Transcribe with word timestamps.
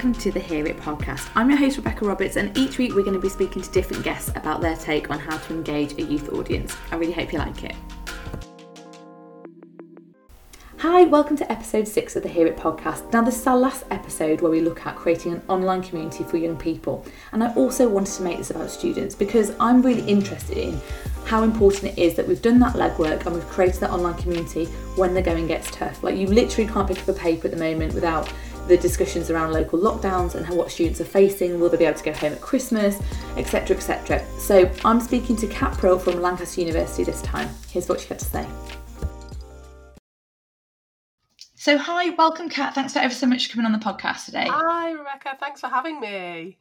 welcome 0.00 0.18
to 0.18 0.32
the 0.32 0.40
Hear 0.40 0.66
It 0.66 0.78
podcast. 0.78 1.28
I'm 1.34 1.50
your 1.50 1.58
host, 1.58 1.76
Rebecca 1.76 2.06
Roberts, 2.06 2.36
and 2.36 2.56
each 2.56 2.78
week 2.78 2.94
we're 2.94 3.02
going 3.02 3.12
to 3.12 3.20
be 3.20 3.28
speaking 3.28 3.60
to 3.60 3.70
different 3.70 4.02
guests 4.02 4.30
about 4.30 4.62
their 4.62 4.74
take 4.76 5.10
on 5.10 5.18
how 5.18 5.36
to 5.36 5.52
engage 5.52 5.92
a 5.98 6.02
youth 6.02 6.32
audience. 6.32 6.74
I 6.90 6.96
really 6.96 7.12
hope 7.12 7.34
you 7.34 7.38
like 7.38 7.64
it. 7.64 7.76
Hi, 10.78 11.02
welcome 11.02 11.36
to 11.36 11.52
episode 11.52 11.86
six 11.86 12.16
of 12.16 12.22
the 12.22 12.30
Hear 12.30 12.46
It 12.46 12.56
podcast. 12.56 13.12
Now, 13.12 13.20
this 13.20 13.38
is 13.38 13.46
our 13.46 13.58
last 13.58 13.84
episode 13.90 14.40
where 14.40 14.50
we 14.50 14.62
look 14.62 14.86
at 14.86 14.96
creating 14.96 15.34
an 15.34 15.42
online 15.48 15.82
community 15.82 16.24
for 16.24 16.38
young 16.38 16.56
people, 16.56 17.04
and 17.32 17.44
I 17.44 17.52
also 17.52 17.86
wanted 17.86 18.14
to 18.14 18.22
make 18.22 18.38
this 18.38 18.50
about 18.50 18.70
students 18.70 19.14
because 19.14 19.52
I'm 19.60 19.82
really 19.82 20.08
interested 20.08 20.56
in 20.56 20.80
how 21.26 21.42
important 21.42 21.92
it 21.92 21.98
is 21.98 22.14
that 22.14 22.26
we've 22.26 22.40
done 22.40 22.58
that 22.60 22.72
legwork 22.72 23.26
and 23.26 23.34
we've 23.34 23.46
created 23.48 23.80
that 23.82 23.90
online 23.90 24.14
community 24.14 24.64
when 24.96 25.12
the 25.12 25.20
going 25.20 25.46
gets 25.46 25.70
tough. 25.70 26.02
Like, 26.02 26.16
you 26.16 26.26
literally 26.26 26.70
can't 26.72 26.88
pick 26.88 27.00
up 27.00 27.08
a 27.08 27.12
paper 27.12 27.48
at 27.48 27.50
the 27.50 27.58
moment 27.58 27.92
without 27.92 28.32
the 28.70 28.78
discussions 28.78 29.30
around 29.30 29.52
local 29.52 29.78
lockdowns 29.78 30.36
and 30.36 30.46
how 30.46 30.54
what 30.54 30.70
students 30.70 31.00
are 31.00 31.04
facing, 31.04 31.58
will 31.58 31.68
they 31.68 31.76
be 31.76 31.84
able 31.84 31.98
to 31.98 32.04
go 32.04 32.12
home 32.12 32.32
at 32.32 32.40
Christmas, 32.40 33.00
etc. 33.36 33.76
etc. 33.76 34.24
So 34.38 34.70
I'm 34.84 35.00
speaking 35.00 35.36
to 35.36 35.46
Cat 35.48 35.76
Prill 35.76 35.98
from 35.98 36.22
Lancaster 36.22 36.60
University 36.60 37.02
this 37.02 37.20
time. 37.20 37.48
Here's 37.68 37.88
what 37.88 38.00
she 38.00 38.06
had 38.06 38.20
to 38.20 38.24
say. 38.24 38.46
So, 41.56 41.76
hi, 41.76 42.10
welcome, 42.10 42.48
Cat. 42.48 42.74
Thanks 42.74 42.94
for 42.94 43.00
ever 43.00 43.12
so 43.12 43.26
much 43.26 43.48
for 43.48 43.54
coming 43.54 43.66
on 43.66 43.78
the 43.78 43.84
podcast 43.84 44.24
today. 44.24 44.46
Hi, 44.48 44.92
Rebecca. 44.92 45.36
Thanks 45.38 45.60
for 45.60 45.66
having 45.66 46.00
me. 46.00 46.56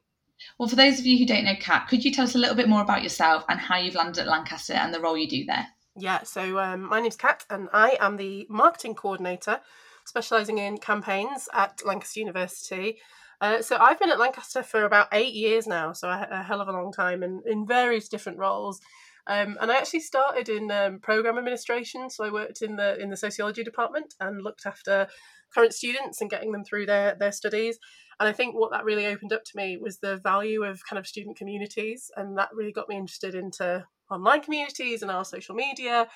Well, 0.57 0.67
for 0.67 0.75
those 0.75 0.99
of 0.99 1.05
you 1.05 1.17
who 1.17 1.25
don't 1.25 1.45
know 1.45 1.55
Cat, 1.59 1.87
could 1.87 2.03
you 2.03 2.11
tell 2.11 2.25
us 2.25 2.35
a 2.35 2.39
little 2.39 2.55
bit 2.55 2.67
more 2.67 2.81
about 2.81 3.03
yourself 3.03 3.45
and 3.49 3.59
how 3.59 3.77
you've 3.77 3.95
landed 3.95 4.21
at 4.21 4.27
Lancaster 4.27 4.73
and 4.73 4.93
the 4.93 4.99
role 4.99 5.17
you 5.17 5.27
do 5.27 5.45
there? 5.45 5.67
Yeah, 5.95 6.23
so 6.23 6.59
um, 6.59 6.89
my 6.89 7.01
name's 7.01 7.15
Cat, 7.15 7.45
and 7.49 7.69
I 7.71 7.97
am 7.99 8.17
the 8.17 8.47
marketing 8.49 8.95
coordinator, 8.95 9.61
specialising 10.09 10.57
in 10.57 10.77
campaigns 10.77 11.47
at 11.53 11.85
Lancaster 11.85 12.19
University. 12.19 12.97
Uh, 13.41 13.61
so 13.61 13.77
I've 13.77 13.99
been 13.99 14.09
at 14.09 14.19
Lancaster 14.19 14.63
for 14.63 14.83
about 14.83 15.07
eight 15.13 15.33
years 15.33 15.65
now, 15.65 15.93
so 15.93 16.09
a, 16.09 16.27
a 16.29 16.43
hell 16.43 16.59
of 16.59 16.67
a 16.67 16.73
long 16.73 16.91
time, 16.91 17.23
and 17.23 17.41
in 17.45 17.65
various 17.65 18.09
different 18.09 18.37
roles. 18.37 18.81
Um, 19.27 19.57
and 19.61 19.71
I 19.71 19.77
actually 19.77 20.01
started 20.01 20.49
in 20.49 20.71
um, 20.71 20.99
program 20.99 21.37
administration, 21.37 22.09
so 22.09 22.25
I 22.25 22.31
worked 22.31 22.61
in 22.61 22.75
the 22.75 22.99
in 22.99 23.09
the 23.09 23.17
sociology 23.17 23.63
department 23.63 24.15
and 24.19 24.41
looked 24.41 24.65
after 24.65 25.07
current 25.53 25.73
students 25.73 26.19
and 26.19 26.29
getting 26.29 26.51
them 26.51 26.65
through 26.65 26.87
their 26.87 27.15
their 27.15 27.31
studies. 27.31 27.77
And 28.19 28.27
I 28.27 28.33
think 28.33 28.55
what 28.55 28.71
that 28.71 28.83
really 28.83 29.05
opened 29.05 29.31
up 29.31 29.45
to 29.45 29.55
me 29.55 29.77
was 29.77 29.99
the 29.99 30.17
value 30.17 30.63
of 30.63 30.85
kind 30.85 30.99
of 30.99 31.07
student 31.07 31.37
communities, 31.37 32.11
and 32.17 32.37
that 32.37 32.49
really 32.53 32.73
got 32.73 32.89
me 32.89 32.97
interested 32.97 33.35
into 33.35 33.85
online 34.11 34.41
communities 34.41 35.01
and 35.01 35.11
our 35.11 35.23
social 35.23 35.55
media. 35.55 36.07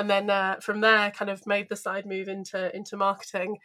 And 0.00 0.08
then 0.08 0.30
uh, 0.30 0.56
from 0.62 0.80
there, 0.80 1.10
kind 1.10 1.30
of 1.30 1.46
made 1.46 1.68
the 1.68 1.76
side 1.76 2.06
move 2.06 2.26
into 2.26 2.74
into 2.74 2.96
marketing. 2.96 3.58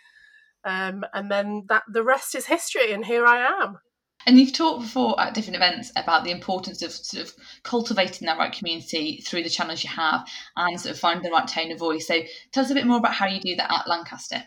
Um, 0.66 1.06
and 1.14 1.32
then 1.32 1.64
that 1.70 1.84
the 1.88 2.04
rest 2.04 2.36
is 2.36 2.48
history, 2.48 2.92
and 2.92 3.06
here 3.06 3.26
I 3.26 3.64
am. 3.64 3.80
And 4.26 4.38
you've 4.38 4.52
talked 4.52 4.82
before 4.82 5.18
at 5.18 5.34
different 5.34 5.56
events 5.56 5.94
about 5.96 6.26
the 6.26 6.32
importance 6.32 6.82
of 6.82 6.92
sort 6.92 7.24
of 7.24 7.34
cultivating 7.64 8.26
that 8.26 8.38
right 8.38 8.52
community 8.52 9.22
through 9.26 9.44
the 9.44 9.50
channels 9.50 9.84
you 9.84 9.90
have 9.90 10.28
and 10.58 10.82
sort 10.82 10.94
of 10.94 11.00
finding 11.00 11.24
the 11.24 11.32
right 11.32 11.48
tone 11.48 11.72
of 11.72 11.80
voice. 11.80 12.08
So 12.08 12.22
tell 12.52 12.66
us 12.66 12.72
a 12.72 12.74
bit 12.74 12.88
more 12.88 12.98
about 12.98 13.14
how 13.14 13.28
you 13.28 13.40
do 13.40 13.56
that 13.56 13.72
at 13.72 13.88
Lancaster. 13.88 14.44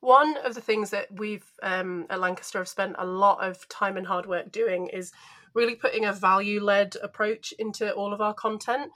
One 0.00 0.36
of 0.44 0.54
the 0.54 0.60
things 0.60 0.90
that 0.90 1.06
we've 1.18 1.46
um, 1.62 2.06
at 2.10 2.20
Lancaster 2.20 2.58
have 2.58 2.68
spent 2.68 2.94
a 2.98 3.06
lot 3.06 3.42
of 3.42 3.66
time 3.68 3.96
and 3.96 4.06
hard 4.06 4.26
work 4.26 4.52
doing 4.52 4.88
is 4.88 5.10
really 5.54 5.74
putting 5.74 6.04
a 6.04 6.12
value 6.12 6.62
led 6.62 6.94
approach 7.02 7.52
into 7.58 7.92
all 7.92 8.12
of 8.12 8.20
our 8.20 8.34
content. 8.34 8.92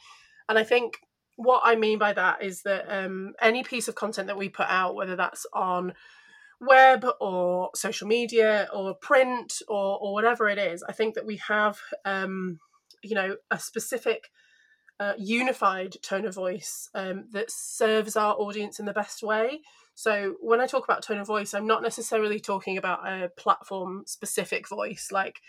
And 0.49 0.59
I 0.59 0.65
think 0.65 0.99
what 1.37 1.63
I 1.65 1.77
mean 1.77 1.99
by 1.99 2.13
that 2.15 2.43
is 2.43 2.63
that 2.63 2.87
um, 2.89 3.35
any 3.41 3.63
piece 3.63 3.89
of 3.89 3.95
content 3.95 4.27
that 4.27 4.39
we 4.39 4.49
put 4.49 4.67
out, 4.69 4.95
whether 4.95 5.17
that's 5.17 5.47
on 5.53 5.95
web 6.61 7.07
or 7.21 7.71
social 7.75 8.09
media 8.09 8.69
or 8.73 8.95
print 8.95 9.61
or, 9.69 9.99
or 10.01 10.13
whatever 10.15 10.49
it 10.49 10.59
is, 10.59 10.83
I 10.83 10.93
think 10.93 11.15
that 11.15 11.27
we 11.27 11.37
have, 11.37 11.79
um, 12.05 12.59
you 13.03 13.15
know, 13.15 13.37
a 13.51 13.59
specific 13.59 14.31
uh, 14.99 15.13
unified 15.19 15.97
tone 16.03 16.25
of 16.25 16.35
voice 16.35 16.89
um, 16.95 17.27
that 17.33 17.51
serves 17.51 18.17
our 18.17 18.35
audience 18.35 18.81
in 18.81 18.87
the 18.87 18.95
best 18.95 19.23
way. 19.23 19.61
So 19.95 20.37
when 20.41 20.61
I 20.61 20.67
talk 20.67 20.85
about 20.85 21.03
tone 21.03 21.19
of 21.19 21.27
voice, 21.27 21.55
I'm 21.55 21.67
not 21.67 21.83
necessarily 21.83 22.41
talking 22.41 22.79
about 22.79 23.07
a 23.07 23.29
platform 23.29 24.05
specific 24.07 24.69
voice. 24.69 25.09
Like, 25.13 25.41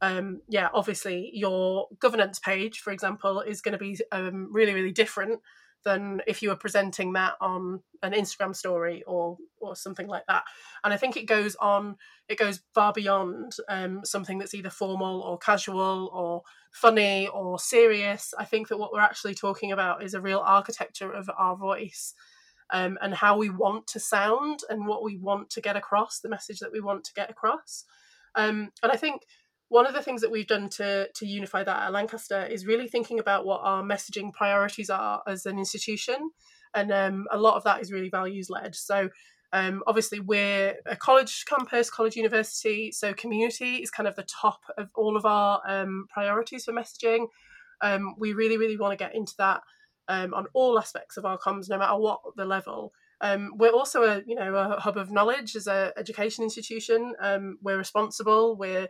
um, 0.00 0.40
yeah, 0.48 0.68
obviously 0.74 1.30
your 1.32 1.88
governance 1.98 2.38
page, 2.38 2.80
for 2.80 2.92
example, 2.92 3.40
is 3.40 3.60
going 3.60 3.72
to 3.72 3.78
be 3.78 3.98
um, 4.12 4.48
really, 4.52 4.74
really 4.74 4.92
different 4.92 5.40
than 5.84 6.22
if 6.26 6.42
you 6.42 6.48
were 6.48 6.56
presenting 6.56 7.12
that 7.12 7.34
on 7.40 7.80
an 8.02 8.12
Instagram 8.12 8.56
story 8.56 9.02
or 9.06 9.36
or 9.60 9.76
something 9.76 10.06
like 10.06 10.24
that. 10.28 10.44
And 10.82 10.92
I 10.92 10.96
think 10.96 11.16
it 11.16 11.26
goes 11.26 11.54
on, 11.56 11.96
it 12.28 12.38
goes 12.38 12.60
far 12.74 12.92
beyond 12.92 13.52
um, 13.68 14.00
something 14.04 14.38
that's 14.38 14.54
either 14.54 14.70
formal 14.70 15.20
or 15.20 15.38
casual 15.38 16.10
or 16.12 16.42
funny 16.72 17.28
or 17.28 17.58
serious. 17.58 18.34
I 18.38 18.44
think 18.44 18.68
that 18.68 18.78
what 18.78 18.92
we're 18.92 19.00
actually 19.00 19.34
talking 19.34 19.72
about 19.72 20.02
is 20.02 20.14
a 20.14 20.20
real 20.20 20.42
architecture 20.44 21.12
of 21.12 21.30
our 21.38 21.56
voice. 21.56 22.14
Um, 22.72 22.96
and 23.02 23.14
how 23.14 23.36
we 23.36 23.50
want 23.50 23.86
to 23.88 24.00
sound 24.00 24.60
and 24.70 24.86
what 24.86 25.04
we 25.04 25.18
want 25.18 25.50
to 25.50 25.60
get 25.60 25.76
across, 25.76 26.20
the 26.20 26.30
message 26.30 26.60
that 26.60 26.72
we 26.72 26.80
want 26.80 27.04
to 27.04 27.12
get 27.12 27.30
across. 27.30 27.84
Um, 28.34 28.70
and 28.82 28.90
I 28.90 28.96
think 28.96 29.22
one 29.68 29.86
of 29.86 29.94
the 29.94 30.02
things 30.02 30.20
that 30.20 30.30
we've 30.30 30.46
done 30.46 30.68
to 30.70 31.08
to 31.14 31.26
unify 31.26 31.64
that 31.64 31.82
at 31.82 31.92
Lancaster 31.92 32.44
is 32.46 32.66
really 32.66 32.88
thinking 32.88 33.18
about 33.18 33.46
what 33.46 33.60
our 33.62 33.82
messaging 33.82 34.32
priorities 34.32 34.90
are 34.90 35.22
as 35.26 35.46
an 35.46 35.58
institution, 35.58 36.30
and 36.74 36.92
um, 36.92 37.26
a 37.30 37.38
lot 37.38 37.56
of 37.56 37.64
that 37.64 37.80
is 37.80 37.92
really 37.92 38.10
values 38.10 38.50
led. 38.50 38.74
So. 38.74 39.10
Um, 39.52 39.84
obviously, 39.86 40.18
we're 40.18 40.74
a 40.84 40.96
college 40.96 41.44
campus, 41.44 41.88
college 41.88 42.16
university, 42.16 42.90
so 42.90 43.14
community 43.14 43.76
is 43.76 43.88
kind 43.88 44.08
of 44.08 44.16
the 44.16 44.24
top 44.24 44.62
of 44.76 44.88
all 44.96 45.16
of 45.16 45.24
our 45.24 45.60
um, 45.64 46.06
priorities 46.12 46.64
for 46.64 46.72
messaging. 46.72 47.28
Um, 47.80 48.16
we 48.18 48.32
really, 48.32 48.56
really 48.56 48.76
want 48.76 48.98
to 48.98 49.04
get 49.04 49.14
into 49.14 49.34
that 49.38 49.60
um, 50.08 50.34
on 50.34 50.46
all 50.54 50.76
aspects 50.76 51.16
of 51.16 51.24
our 51.24 51.38
comms, 51.38 51.68
no 51.70 51.78
matter 51.78 51.96
what 51.96 52.20
the 52.36 52.44
level. 52.44 52.92
Um, 53.20 53.52
we're 53.56 53.70
also 53.70 54.02
a 54.02 54.22
you 54.26 54.34
know 54.34 54.54
a 54.54 54.80
hub 54.80 54.96
of 54.96 55.10
knowledge 55.10 55.56
as 55.56 55.66
an 55.66 55.92
education 55.96 56.44
institution. 56.44 57.14
Um, 57.20 57.58
we're 57.62 57.78
responsible. 57.78 58.56
We're 58.56 58.88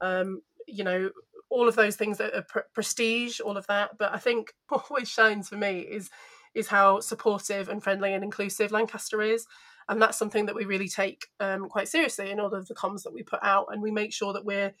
um, 0.00 0.42
you 0.66 0.84
know, 0.84 1.10
all 1.50 1.68
of 1.68 1.76
those 1.76 1.96
things 1.96 2.18
that 2.18 2.34
are 2.34 2.42
pr- 2.42 2.58
prestige, 2.72 3.40
all 3.40 3.56
of 3.56 3.66
that. 3.66 3.98
But 3.98 4.14
I 4.14 4.18
think 4.18 4.54
what 4.68 4.86
always 4.90 5.08
shines 5.08 5.48
for 5.48 5.56
me 5.56 5.80
is 5.80 6.10
is 6.52 6.66
how 6.66 6.98
supportive 6.98 7.68
and 7.68 7.82
friendly 7.82 8.12
and 8.12 8.24
inclusive 8.24 8.72
Lancaster 8.72 9.22
is. 9.22 9.46
And 9.88 10.02
that's 10.02 10.18
something 10.18 10.46
that 10.46 10.54
we 10.54 10.64
really 10.64 10.88
take 10.88 11.28
um, 11.38 11.68
quite 11.68 11.88
seriously 11.88 12.30
in 12.30 12.40
all 12.40 12.52
of 12.52 12.66
the 12.66 12.74
comms 12.74 13.04
that 13.04 13.12
we 13.12 13.22
put 13.22 13.38
out. 13.42 13.66
And 13.70 13.80
we 13.80 13.92
make 13.92 14.12
sure 14.12 14.32
that 14.32 14.44
we're 14.44 14.72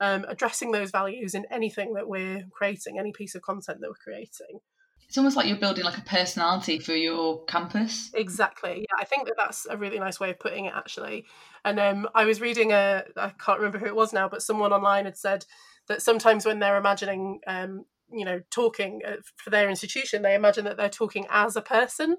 um, 0.00 0.24
addressing 0.26 0.72
those 0.72 0.90
values 0.90 1.34
in 1.34 1.44
anything 1.50 1.94
that 1.94 2.08
we're 2.08 2.46
creating, 2.50 2.98
any 2.98 3.12
piece 3.12 3.34
of 3.34 3.42
content 3.42 3.80
that 3.80 3.90
we're 3.90 3.94
creating 4.02 4.60
it's 5.06 5.16
almost 5.16 5.36
like 5.36 5.46
you're 5.46 5.56
building 5.56 5.84
like 5.84 5.96
a 5.96 6.02
personality 6.02 6.78
for 6.78 6.94
your 6.94 7.42
campus. 7.44 8.10
Exactly 8.14 8.86
yeah 8.88 8.96
i 8.98 9.04
think 9.04 9.26
that 9.26 9.34
that's 9.36 9.66
a 9.68 9.76
really 9.76 9.98
nice 9.98 10.20
way 10.20 10.30
of 10.30 10.38
putting 10.38 10.66
it 10.66 10.74
actually. 10.74 11.26
And 11.64 11.78
um, 11.80 12.08
i 12.14 12.24
was 12.24 12.40
reading 12.40 12.72
a 12.72 13.04
i 13.16 13.30
can't 13.30 13.58
remember 13.58 13.78
who 13.78 13.86
it 13.86 13.96
was 13.96 14.12
now 14.12 14.28
but 14.28 14.42
someone 14.42 14.72
online 14.72 15.04
had 15.06 15.16
said 15.16 15.44
that 15.88 16.02
sometimes 16.02 16.44
when 16.44 16.58
they're 16.58 16.76
imagining 16.76 17.40
um, 17.46 17.84
you 18.12 18.24
know 18.24 18.40
talking 18.50 19.00
uh, 19.06 19.16
for 19.36 19.50
their 19.50 19.68
institution 19.68 20.22
they 20.22 20.34
imagine 20.34 20.64
that 20.64 20.76
they're 20.76 20.88
talking 20.88 21.26
as 21.30 21.56
a 21.56 21.62
person. 21.62 22.16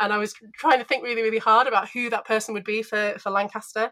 And 0.00 0.12
i 0.12 0.18
was 0.18 0.34
trying 0.56 0.78
to 0.78 0.84
think 0.84 1.02
really 1.02 1.22
really 1.22 1.38
hard 1.38 1.66
about 1.66 1.90
who 1.90 2.10
that 2.10 2.26
person 2.26 2.54
would 2.54 2.64
be 2.64 2.82
for 2.82 3.14
for 3.18 3.30
lancaster. 3.30 3.90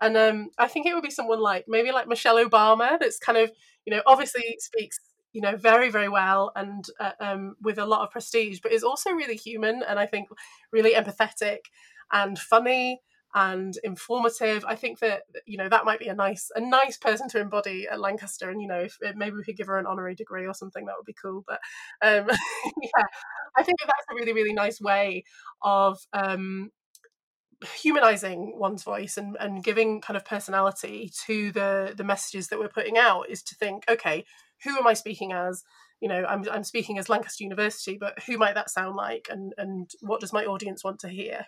And 0.00 0.16
um, 0.16 0.50
i 0.58 0.66
think 0.68 0.86
it 0.86 0.94
would 0.94 1.02
be 1.02 1.10
someone 1.10 1.40
like 1.40 1.64
maybe 1.68 1.92
like 1.92 2.08
michelle 2.08 2.36
obama 2.44 2.98
that's 2.98 3.18
kind 3.18 3.38
of 3.38 3.50
you 3.84 3.94
know 3.94 4.02
obviously 4.06 4.56
speaks 4.58 4.98
you 5.36 5.42
know 5.42 5.54
very 5.56 5.90
very 5.90 6.08
well 6.08 6.50
and 6.56 6.86
uh, 6.98 7.12
um, 7.20 7.54
with 7.60 7.78
a 7.78 7.84
lot 7.86 8.00
of 8.02 8.10
prestige 8.10 8.60
but 8.62 8.72
is 8.72 8.82
also 8.82 9.10
really 9.10 9.36
human 9.36 9.82
and 9.86 9.98
i 9.98 10.06
think 10.06 10.28
really 10.72 10.94
empathetic 10.94 11.58
and 12.10 12.38
funny 12.38 13.00
and 13.34 13.76
informative. 13.84 14.64
I 14.66 14.76
think 14.76 15.00
that 15.00 15.22
you 15.44 15.58
know 15.58 15.68
that 15.68 15.84
might 15.84 15.98
be 15.98 16.08
a 16.08 16.14
nice 16.14 16.50
a 16.56 16.60
nice 16.60 16.96
person 16.96 17.28
to 17.30 17.40
embody 17.40 17.86
at 17.86 18.00
lancaster 18.00 18.48
and 18.48 18.62
you 18.62 18.68
know 18.68 18.80
if 18.80 18.96
maybe 19.14 19.36
we 19.36 19.44
could 19.44 19.56
give 19.58 19.66
her 19.66 19.78
an 19.78 19.84
honorary 19.86 20.14
degree 20.14 20.46
or 20.46 20.54
something 20.54 20.86
that 20.86 20.94
would 20.96 21.04
be 21.04 21.14
cool 21.20 21.44
but 21.46 21.60
um, 22.02 22.28
yeah 22.82 23.04
i 23.56 23.62
think 23.62 23.78
that 23.80 23.86
that's 23.88 24.06
a 24.10 24.14
really 24.14 24.32
really 24.32 24.54
nice 24.54 24.80
way 24.80 25.22
of 25.62 25.98
um, 26.14 26.70
humanizing 27.74 28.52
one's 28.58 28.82
voice 28.82 29.16
and, 29.16 29.36
and 29.40 29.64
giving 29.64 30.00
kind 30.00 30.16
of 30.16 30.24
personality 30.24 31.10
to 31.26 31.50
the 31.52 31.94
the 31.96 32.04
messages 32.04 32.48
that 32.48 32.58
we're 32.58 32.68
putting 32.68 32.98
out 32.98 33.28
is 33.30 33.42
to 33.42 33.54
think 33.54 33.82
okay 33.88 34.24
who 34.64 34.76
am 34.76 34.86
I 34.86 34.94
speaking 34.94 35.32
as? 35.32 35.62
You 36.00 36.08
know, 36.08 36.24
I'm 36.26 36.44
I'm 36.50 36.64
speaking 36.64 36.98
as 36.98 37.08
Lancaster 37.08 37.44
University, 37.44 37.96
but 37.98 38.22
who 38.24 38.36
might 38.36 38.54
that 38.54 38.70
sound 38.70 38.96
like, 38.96 39.28
and 39.30 39.54
and 39.56 39.90
what 40.00 40.20
does 40.20 40.32
my 40.32 40.44
audience 40.44 40.84
want 40.84 41.00
to 41.00 41.08
hear? 41.08 41.46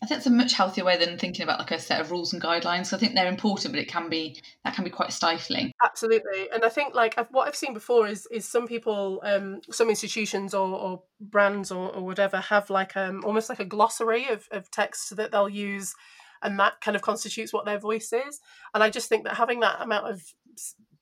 I 0.00 0.06
think 0.06 0.18
it's 0.18 0.26
a 0.28 0.30
much 0.30 0.52
healthier 0.52 0.84
way 0.84 0.96
than 0.96 1.18
thinking 1.18 1.42
about 1.42 1.58
like 1.58 1.72
a 1.72 1.78
set 1.78 2.00
of 2.00 2.12
rules 2.12 2.32
and 2.32 2.40
guidelines. 2.40 2.86
So 2.86 2.96
I 2.96 3.00
think 3.00 3.14
they're 3.14 3.26
important, 3.26 3.74
but 3.74 3.80
it 3.80 3.88
can 3.88 4.08
be 4.08 4.40
that 4.64 4.74
can 4.74 4.84
be 4.84 4.90
quite 4.90 5.12
stifling. 5.12 5.72
Absolutely, 5.84 6.48
and 6.52 6.64
I 6.64 6.68
think 6.68 6.94
like 6.94 7.18
I've, 7.18 7.28
what 7.30 7.48
I've 7.48 7.56
seen 7.56 7.74
before 7.74 8.06
is 8.06 8.26
is 8.30 8.46
some 8.46 8.68
people, 8.68 9.20
um, 9.24 9.60
some 9.72 9.88
institutions 9.88 10.54
or, 10.54 10.68
or 10.68 11.02
brands 11.20 11.72
or, 11.72 11.92
or 11.92 12.04
whatever 12.04 12.38
have 12.38 12.70
like 12.70 12.96
um 12.96 13.24
almost 13.24 13.48
like 13.48 13.60
a 13.60 13.64
glossary 13.64 14.28
of 14.28 14.46
of 14.52 14.70
text 14.70 15.16
that 15.16 15.32
they'll 15.32 15.48
use 15.48 15.94
and 16.42 16.58
that 16.60 16.80
kind 16.80 16.96
of 16.96 17.02
constitutes 17.02 17.52
what 17.52 17.64
their 17.64 17.78
voice 17.78 18.12
is 18.12 18.40
and 18.72 18.82
i 18.82 18.88
just 18.88 19.08
think 19.08 19.24
that 19.24 19.34
having 19.34 19.58
that 19.58 19.80
amount 19.82 20.08
of 20.08 20.22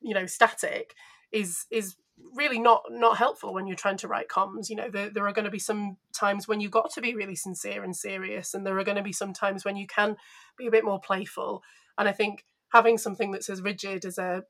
you 0.01 0.15
know 0.15 0.27
static 0.27 0.95
is 1.33 1.67
is 1.71 1.97
really 2.35 2.59
not 2.59 2.83
not 2.91 3.19
helpful 3.19 3.53
when 3.53 3.67
you're 3.67 3.77
trying 3.77 3.97
to 3.99 4.09
write 4.09 4.29
comms. 4.29 4.71
You 4.71 4.77
know 4.77 4.91
there, 4.91 5.11
there 5.11 5.27
are 5.27 5.33
going 5.33 5.45
to 5.45 5.51
be 5.51 5.59
some 5.59 5.97
times 6.13 6.49
when 6.49 6.61
you've 6.61 6.71
got 6.71 6.93
to 6.95 7.01
be 7.01 7.15
really 7.15 7.37
sincere 7.37 7.85
and 7.85 7.95
serious 7.95 8.55
and 8.55 8.67
there 8.67 8.79
are 8.79 8.85
going 8.85 8.97
to 8.97 9.03
be 9.03 9.13
some 9.13 9.33
times 9.33 9.65
when 9.65 9.77
you 9.77 9.87
can 9.87 10.17
be 10.57 10.67
a 10.67 10.71
bit 10.71 10.85
more 10.85 11.01
playful. 11.01 11.63
And 11.99 12.09
i 12.09 12.13
think 12.13 12.45
having 12.73 12.99
something 12.99 13.31
that's 13.31 13.49
as 13.49 13.63
rigid 13.63 14.05
as 14.05 14.19
a 14.19 14.45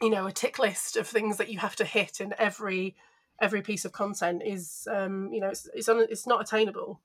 you 0.00 0.10
know 0.10 0.26
a 0.26 0.32
tick 0.32 0.58
list 0.58 0.96
of 0.96 1.06
things 1.06 1.36
that 1.36 1.50
you 1.50 1.58
have 1.58 1.76
to 1.76 1.84
hit 1.84 2.20
in 2.20 2.34
every 2.38 2.96
every 3.40 3.62
piece 3.62 3.84
of 3.84 3.92
content 3.92 4.42
is 4.44 4.86
um 4.90 5.32
you 5.32 5.40
know 5.40 5.48
it's 5.48 5.68
it's, 5.74 5.88
un, 5.88 6.06
it's 6.10 6.26
not 6.26 6.40
attainable 6.40 7.00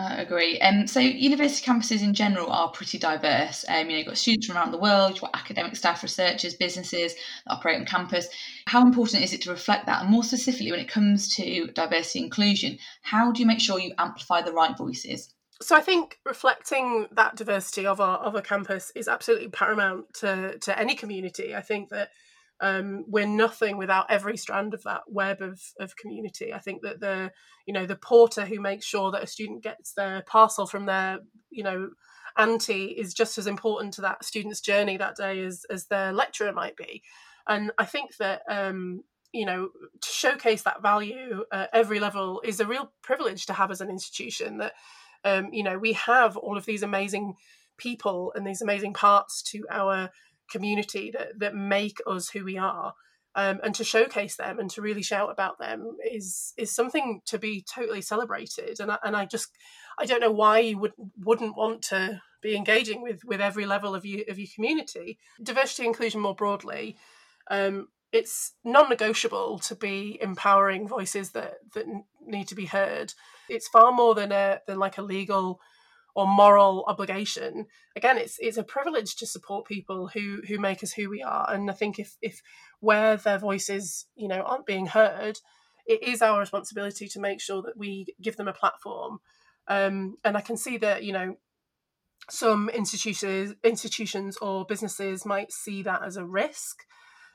I 0.00 0.22
agree. 0.22 0.58
Um, 0.60 0.86
so 0.86 0.98
university 0.98 1.68
campuses 1.68 2.02
in 2.02 2.14
general 2.14 2.50
are 2.50 2.70
pretty 2.70 2.98
diverse. 2.98 3.64
Um, 3.68 3.86
you 3.86 3.92
know, 3.92 3.98
you've 3.98 4.06
got 4.06 4.16
students 4.16 4.46
from 4.46 4.56
around 4.56 4.70
the 4.70 4.78
world, 4.78 5.12
you've 5.12 5.20
got 5.20 5.36
academic 5.36 5.76
staff, 5.76 6.02
researchers, 6.02 6.54
businesses 6.54 7.14
that 7.14 7.54
operate 7.54 7.78
on 7.78 7.84
campus. 7.84 8.28
How 8.66 8.82
important 8.82 9.22
is 9.22 9.32
it 9.32 9.42
to 9.42 9.50
reflect 9.50 9.86
that? 9.86 10.02
And 10.02 10.10
more 10.10 10.24
specifically, 10.24 10.70
when 10.70 10.80
it 10.80 10.88
comes 10.88 11.34
to 11.36 11.66
diversity 11.72 12.20
inclusion, 12.20 12.78
how 13.02 13.30
do 13.30 13.40
you 13.40 13.46
make 13.46 13.60
sure 13.60 13.78
you 13.78 13.92
amplify 13.98 14.40
the 14.40 14.52
right 14.52 14.76
voices? 14.76 15.34
So 15.60 15.76
I 15.76 15.80
think 15.80 16.18
reflecting 16.24 17.08
that 17.12 17.36
diversity 17.36 17.84
of 17.84 18.00
our 18.00 18.18
of 18.18 18.34
a 18.34 18.40
campus 18.40 18.90
is 18.94 19.08
absolutely 19.08 19.48
paramount 19.48 20.14
to 20.14 20.56
to 20.58 20.78
any 20.78 20.94
community. 20.94 21.54
I 21.54 21.60
think 21.60 21.90
that 21.90 22.10
um, 22.60 23.04
we're 23.08 23.26
nothing 23.26 23.76
without 23.76 24.10
every 24.10 24.36
strand 24.36 24.74
of 24.74 24.82
that 24.82 25.02
web 25.06 25.40
of, 25.40 25.60
of 25.78 25.96
community. 25.96 26.52
I 26.52 26.58
think 26.58 26.82
that 26.82 27.00
the 27.00 27.32
you 27.66 27.72
know 27.72 27.86
the 27.86 27.96
porter 27.96 28.44
who 28.44 28.60
makes 28.60 28.84
sure 28.84 29.10
that 29.10 29.22
a 29.22 29.26
student 29.26 29.62
gets 29.62 29.92
their 29.92 30.22
parcel 30.26 30.66
from 30.66 30.86
their 30.86 31.20
you 31.50 31.64
know 31.64 31.90
auntie 32.36 32.86
is 32.86 33.14
just 33.14 33.38
as 33.38 33.46
important 33.46 33.94
to 33.94 34.02
that 34.02 34.24
student's 34.24 34.60
journey 34.60 34.96
that 34.96 35.16
day 35.16 35.42
as 35.42 35.64
as 35.70 35.86
their 35.86 36.12
lecturer 36.12 36.52
might 36.52 36.76
be. 36.76 37.02
And 37.48 37.72
I 37.78 37.86
think 37.86 38.16
that 38.18 38.42
um, 38.48 39.04
you 39.32 39.46
know 39.46 39.70
to 40.00 40.08
showcase 40.08 40.62
that 40.62 40.82
value 40.82 41.44
at 41.52 41.70
every 41.72 41.98
level 41.98 42.42
is 42.44 42.60
a 42.60 42.66
real 42.66 42.92
privilege 43.02 43.46
to 43.46 43.54
have 43.54 43.70
as 43.70 43.80
an 43.80 43.88
institution. 43.88 44.58
That 44.58 44.74
um, 45.24 45.48
you 45.52 45.62
know 45.62 45.78
we 45.78 45.94
have 45.94 46.36
all 46.36 46.58
of 46.58 46.66
these 46.66 46.82
amazing 46.82 47.36
people 47.78 48.32
and 48.36 48.46
these 48.46 48.60
amazing 48.60 48.92
parts 48.92 49.42
to 49.42 49.64
our 49.70 50.10
community 50.50 51.10
that 51.12 51.38
that 51.38 51.54
make 51.54 51.98
us 52.06 52.30
who 52.30 52.44
we 52.44 52.58
are. 52.58 52.94
Um, 53.36 53.60
and 53.62 53.72
to 53.76 53.84
showcase 53.84 54.34
them 54.34 54.58
and 54.58 54.68
to 54.70 54.82
really 54.82 55.04
shout 55.04 55.30
about 55.30 55.60
them 55.60 55.96
is 56.04 56.52
is 56.56 56.74
something 56.74 57.20
to 57.26 57.38
be 57.38 57.64
totally 57.72 58.02
celebrated. 58.02 58.80
And 58.80 58.90
I, 58.90 58.98
and 59.04 59.14
I 59.14 59.24
just 59.24 59.50
I 59.98 60.04
don't 60.04 60.20
know 60.20 60.32
why 60.32 60.58
you 60.58 60.78
would 60.78 60.94
wouldn't 61.16 61.56
want 61.56 61.82
to 61.82 62.20
be 62.42 62.56
engaging 62.56 63.02
with 63.02 63.20
with 63.24 63.40
every 63.40 63.66
level 63.66 63.94
of 63.94 64.04
you 64.04 64.24
of 64.28 64.38
your 64.38 64.48
community. 64.54 65.18
Diversity 65.40 65.86
inclusion 65.86 66.20
more 66.20 66.34
broadly, 66.34 66.96
um, 67.50 67.88
it's 68.12 68.54
non-negotiable 68.64 69.60
to 69.60 69.74
be 69.74 70.18
empowering 70.20 70.88
voices 70.88 71.30
that 71.30 71.58
that 71.74 71.86
need 72.26 72.48
to 72.48 72.54
be 72.54 72.66
heard. 72.66 73.14
It's 73.48 73.68
far 73.68 73.92
more 73.92 74.14
than 74.14 74.32
a 74.32 74.60
than 74.66 74.78
like 74.78 74.98
a 74.98 75.02
legal 75.02 75.60
or 76.20 76.26
moral 76.26 76.84
obligation 76.86 77.66
again 77.96 78.18
it's 78.18 78.36
it's 78.40 78.58
a 78.58 78.62
privilege 78.62 79.16
to 79.16 79.26
support 79.26 79.66
people 79.66 80.08
who 80.08 80.42
who 80.46 80.58
make 80.58 80.82
us 80.82 80.92
who 80.92 81.08
we 81.08 81.22
are. 81.22 81.50
And 81.50 81.70
i 81.70 81.72
think 81.72 81.98
if 81.98 82.16
if 82.20 82.42
where 82.80 83.16
their 83.16 83.38
voices 83.38 84.06
you 84.14 84.28
know 84.28 84.42
aren't 84.42 84.66
being 84.66 84.86
heard 84.86 85.38
it 85.86 86.02
is 86.02 86.22
our 86.22 86.38
responsibility 86.38 87.08
to 87.08 87.20
make 87.20 87.40
sure 87.40 87.62
that 87.62 87.76
we 87.76 88.06
give 88.22 88.36
them 88.36 88.48
a 88.48 88.52
platform. 88.52 89.20
Um, 89.66 90.16
and 90.24 90.36
i 90.36 90.40
can 90.40 90.56
see 90.56 90.76
that 90.78 91.04
you 91.04 91.12
know 91.12 91.36
some 92.28 92.68
institutions 92.68 93.54
institutions 93.64 94.36
or 94.36 94.66
businesses 94.66 95.24
might 95.24 95.52
see 95.52 95.82
that 95.82 96.02
as 96.04 96.16
a 96.16 96.24
risk 96.24 96.84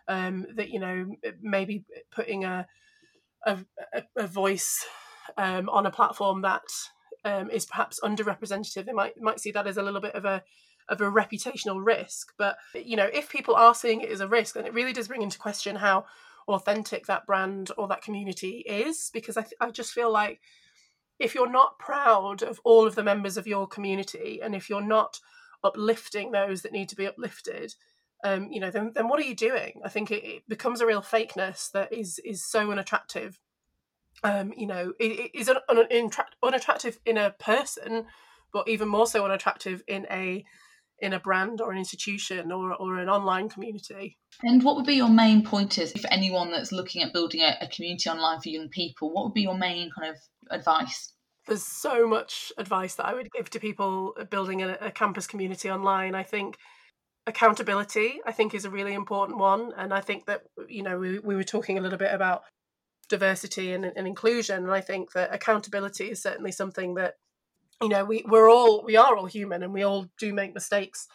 um, 0.07 0.45
that 0.55 0.69
you 0.69 0.79
know 0.79 1.15
maybe 1.41 1.85
putting 2.13 2.43
a 2.45 2.67
a, 3.45 3.57
a 4.17 4.27
voice 4.27 4.85
um, 5.37 5.69
on 5.69 5.85
a 5.85 5.91
platform 5.91 6.41
that 6.41 6.63
um, 7.25 7.49
is 7.49 7.65
perhaps 7.65 7.99
underrepresented, 8.01 8.85
they 8.85 8.93
might 8.93 9.19
might 9.19 9.39
see 9.39 9.51
that 9.51 9.67
as 9.67 9.77
a 9.77 9.83
little 9.83 9.99
bit 9.99 10.15
of 10.15 10.23
a 10.23 10.43
of 10.87 11.01
a 11.01 11.11
reputational 11.11 11.83
risk. 11.83 12.31
But 12.37 12.57
you 12.73 12.95
know, 12.95 13.09
if 13.11 13.29
people 13.29 13.55
are 13.55 13.75
seeing 13.75 14.01
it 14.01 14.11
as 14.11 14.21
a 14.21 14.27
risk, 14.27 14.53
then 14.53 14.65
it 14.65 14.73
really 14.73 14.93
does 14.93 15.07
bring 15.07 15.23
into 15.23 15.39
question 15.39 15.75
how 15.75 16.05
authentic 16.47 17.07
that 17.07 17.25
brand 17.25 17.71
or 17.77 17.87
that 17.87 18.03
community 18.03 18.63
is. 18.67 19.09
Because 19.11 19.35
I, 19.35 19.41
th- 19.41 19.55
I 19.59 19.71
just 19.71 19.91
feel 19.91 20.11
like 20.11 20.39
if 21.19 21.33
you're 21.33 21.51
not 21.51 21.79
proud 21.79 22.43
of 22.43 22.61
all 22.63 22.85
of 22.85 22.95
the 22.95 23.03
members 23.03 23.37
of 23.37 23.47
your 23.47 23.67
community, 23.67 24.39
and 24.41 24.53
if 24.53 24.69
you're 24.69 24.81
not 24.81 25.19
uplifting 25.63 26.31
those 26.31 26.61
that 26.61 26.71
need 26.71 26.89
to 26.89 26.95
be 26.95 27.07
uplifted, 27.07 27.73
um, 28.23 28.51
you 28.51 28.59
know, 28.59 28.69
then 28.69 28.91
then 28.93 29.07
what 29.07 29.19
are 29.19 29.25
you 29.25 29.35
doing? 29.35 29.81
I 29.83 29.89
think 29.89 30.11
it, 30.11 30.23
it 30.23 30.43
becomes 30.47 30.79
a 30.79 30.85
real 30.85 31.01
fakeness 31.01 31.71
that 31.71 31.91
is 31.91 32.19
is 32.23 32.45
so 32.45 32.71
unattractive 32.71 33.39
um, 34.23 34.53
you 34.55 34.67
know, 34.67 34.93
it, 34.99 35.31
it 35.33 35.35
is 35.35 35.49
un, 35.49 35.57
un, 35.69 36.09
unattractive 36.43 36.97
in 37.05 37.17
a 37.17 37.31
person, 37.31 38.05
but 38.53 38.67
even 38.67 38.87
more 38.87 39.07
so 39.07 39.25
unattractive 39.25 39.83
in 39.87 40.07
a 40.09 40.43
in 40.99 41.11
a 41.11 41.19
brand 41.19 41.59
or 41.59 41.73
an 41.73 41.77
institution 41.77 42.53
or, 42.53 42.73
or 42.73 42.99
an 42.99 43.09
online 43.09 43.49
community. 43.49 44.17
And 44.43 44.63
what 44.63 44.77
would 44.77 44.85
be 44.85 44.95
your 44.95 45.09
main 45.09 45.43
pointers 45.43 45.91
if 45.91 46.05
anyone 46.09 46.51
that's 46.51 46.71
looking 46.71 47.03
at 47.03 47.11
building 47.11 47.41
a, 47.41 47.57
a 47.59 47.67
community 47.67 48.09
online 48.09 48.39
for 48.39 48.47
young 48.49 48.69
people? 48.69 49.13
What 49.13 49.25
would 49.25 49.33
be 49.33 49.41
your 49.41 49.57
main 49.57 49.91
kind 49.91 50.15
of 50.15 50.17
advice? 50.49 51.11
There's 51.47 51.65
so 51.65 52.07
much 52.07 52.53
advice 52.57 52.95
that 52.95 53.07
I 53.07 53.13
would 53.13 53.27
give 53.31 53.49
to 53.51 53.59
people 53.59 54.15
building 54.29 54.63
a, 54.63 54.77
a 54.79 54.89
campus 54.91 55.27
community 55.27 55.69
online. 55.69 56.15
I 56.15 56.23
think 56.23 56.55
accountability, 57.27 58.19
I 58.25 58.31
think, 58.31 58.53
is 58.53 58.65
a 58.65 58.69
really 58.69 58.93
important 58.93 59.37
one. 59.37 59.73
And 59.75 59.93
I 59.93 59.99
think 59.99 60.27
that, 60.27 60.43
you 60.69 60.81
know, 60.81 60.97
we, 60.97 61.19
we 61.19 61.35
were 61.35 61.43
talking 61.43 61.77
a 61.77 61.81
little 61.81 61.99
bit 61.99 62.13
about 62.13 62.43
diversity 63.09 63.73
and, 63.73 63.85
and 63.85 64.07
inclusion. 64.07 64.63
And 64.63 64.71
i 64.71 64.81
think 64.81 65.13
that 65.13 65.33
accountability 65.33 66.09
is 66.11 66.21
certainly 66.21 66.51
something 66.51 66.95
that 66.95 67.15
you 67.81 67.89
know 67.89 68.05
we, 68.05 68.23
we're 68.27 68.49
all 68.49 68.83
we 68.83 68.95
are 68.95 69.15
all 69.15 69.25
human 69.25 69.63
and 69.63 69.73
we 69.73 69.83
all 69.83 70.07
do 70.17 70.33
make 70.33 70.53
mistakes. 70.53 71.07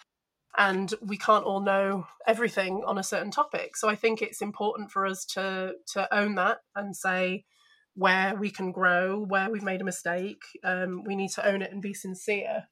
And 0.58 0.92
we 1.00 1.16
can't 1.16 1.44
all 1.44 1.60
know 1.60 2.08
everything 2.26 2.82
on 2.84 2.98
a 2.98 3.04
certain 3.04 3.30
topic. 3.30 3.76
So 3.76 3.88
i 3.88 3.94
think 3.94 4.20
it's 4.20 4.42
important 4.42 4.90
for 4.90 5.06
us 5.06 5.24
to 5.26 5.74
to 5.92 6.12
own 6.14 6.34
that 6.36 6.58
and 6.74 6.96
say 6.96 7.44
where 7.94 8.34
we 8.36 8.50
can 8.50 8.72
grow 8.72 9.18
where 9.20 9.50
we've 9.50 9.62
made 9.62 9.80
a 9.80 9.84
mistake. 9.84 10.42
Um, 10.64 11.04
we 11.04 11.16
need 11.16 11.30
to 11.30 11.46
own 11.46 11.60
it 11.62 11.72
and 11.72 11.82
be 11.82 11.94
sincere. 11.94 12.68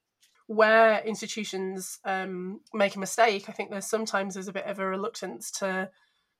Where 0.47 0.99
institutions 1.01 1.99
um, 2.05 2.61
make 2.73 2.95
a 2.95 2.99
mistake 2.99 3.47
i 3.47 3.51
think 3.51 3.69
there's 3.69 3.85
sometimes 3.85 4.33
there's 4.33 4.47
a 4.47 4.53
bit 4.53 4.65
of 4.65 4.79
a 4.79 4.85
reluctance 4.85 5.51
to 5.59 5.89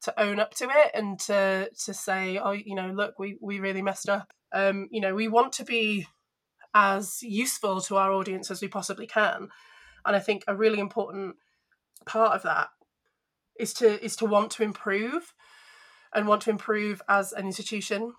to 0.04 0.22
own 0.22 0.40
up 0.40 0.54
to 0.56 0.66
it 0.66 0.92
and 0.94 1.20
to 1.20 1.70
to 1.86 1.94
say, 1.94 2.38
oh, 2.38 2.52
you 2.52 2.76
know, 2.76 2.92
look, 2.92 3.20
we 3.20 3.38
we 3.42 3.60
really 3.60 3.82
messed 3.82 4.10
up. 4.10 4.32
Um, 4.52 4.88
you 4.92 5.02
know, 5.02 5.14
we 5.14 5.28
want 5.28 5.54
to 5.54 5.66
be 5.66 6.08
as 6.74 7.22
useful 7.22 7.82
to 7.82 7.98
our 7.98 8.12
audience 8.12 8.52
as 8.52 8.62
we 8.62 8.68
possibly 8.68 9.08
can, 9.08 9.50
and 10.06 10.16
I 10.16 10.20
think 10.20 10.44
a 10.48 10.56
really 10.56 10.80
important 10.80 11.36
part 12.06 12.34
of 12.34 12.44
that 12.44 12.70
is 13.60 13.74
to 13.76 14.04
is 14.04 14.16
to 14.18 14.26
want 14.26 14.52
to 14.52 14.64
improve 14.64 15.34
and 16.14 16.28
want 16.28 16.42
to 16.44 16.50
improve 16.50 17.02
as 17.08 17.34
an 17.34 17.46
institution. 17.46 18.14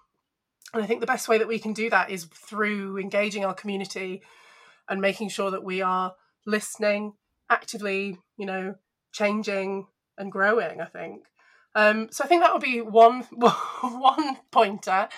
And 0.72 0.82
I 0.82 0.86
think 0.86 1.00
the 1.00 1.06
best 1.06 1.28
way 1.28 1.38
that 1.38 1.48
we 1.48 1.58
can 1.58 1.72
do 1.72 1.90
that 1.90 2.10
is 2.10 2.26
through 2.26 2.98
engaging 2.98 3.44
our 3.44 3.54
community 3.54 4.22
and 4.88 5.00
making 5.00 5.30
sure 5.30 5.50
that 5.50 5.64
we 5.64 5.82
are 5.82 6.14
listening 6.46 7.14
actively, 7.48 8.18
you 8.36 8.46
know, 8.46 8.76
changing 9.12 9.86
and 10.16 10.30
growing. 10.30 10.80
I 10.80 10.84
think. 10.84 11.24
Um, 11.74 12.08
so 12.10 12.24
I 12.24 12.26
think 12.26 12.42
that 12.42 12.52
would 12.52 12.62
be 12.62 12.80
one 12.80 13.22
one 13.32 14.38
pointer. 14.50 15.08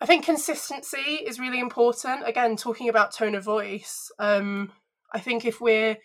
I 0.00 0.06
think 0.06 0.24
consistency 0.24 0.96
is 0.96 1.38
really 1.38 1.60
important. 1.60 2.26
Again, 2.26 2.56
talking 2.56 2.88
about 2.88 3.12
tone 3.12 3.34
of 3.34 3.44
voice. 3.44 4.10
Um, 4.18 4.72
I 5.12 5.20
think 5.20 5.44
if 5.44 5.60
we're 5.60 5.96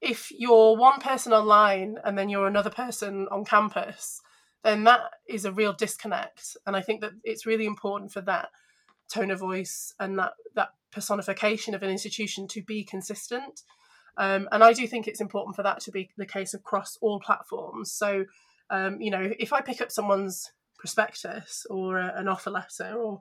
if 0.00 0.30
you're 0.30 0.76
one 0.76 1.00
person 1.00 1.32
online 1.32 1.96
and 2.04 2.18
then 2.18 2.28
you're 2.28 2.46
another 2.46 2.70
person 2.70 3.26
on 3.30 3.44
campus, 3.44 4.20
then 4.62 4.84
that 4.84 5.00
is 5.26 5.44
a 5.44 5.52
real 5.52 5.72
disconnect. 5.72 6.56
And 6.66 6.76
I 6.76 6.82
think 6.82 7.00
that 7.00 7.12
it's 7.24 7.46
really 7.46 7.66
important 7.66 8.12
for 8.12 8.20
that 8.22 8.50
tone 9.12 9.30
of 9.30 9.38
voice 9.38 9.94
and 9.98 10.18
that 10.18 10.32
that 10.54 10.70
personification 10.92 11.74
of 11.74 11.82
an 11.82 11.90
institution 11.90 12.46
to 12.48 12.62
be 12.62 12.84
consistent. 12.84 13.62
Um, 14.18 14.48
and 14.50 14.64
I 14.64 14.72
do 14.72 14.86
think 14.86 15.06
it's 15.06 15.20
important 15.20 15.56
for 15.56 15.62
that 15.62 15.80
to 15.80 15.90
be 15.90 16.10
the 16.16 16.26
case 16.26 16.54
across 16.54 16.96
all 17.00 17.20
platforms. 17.20 17.92
So 17.92 18.24
um, 18.70 19.00
you 19.00 19.10
know, 19.10 19.32
if 19.38 19.52
I 19.52 19.60
pick 19.60 19.80
up 19.80 19.90
someone's 19.90 20.50
prospectus 20.78 21.66
or 21.70 21.98
a, 21.98 22.12
an 22.16 22.28
offer 22.28 22.50
letter 22.50 22.94
or 22.94 23.20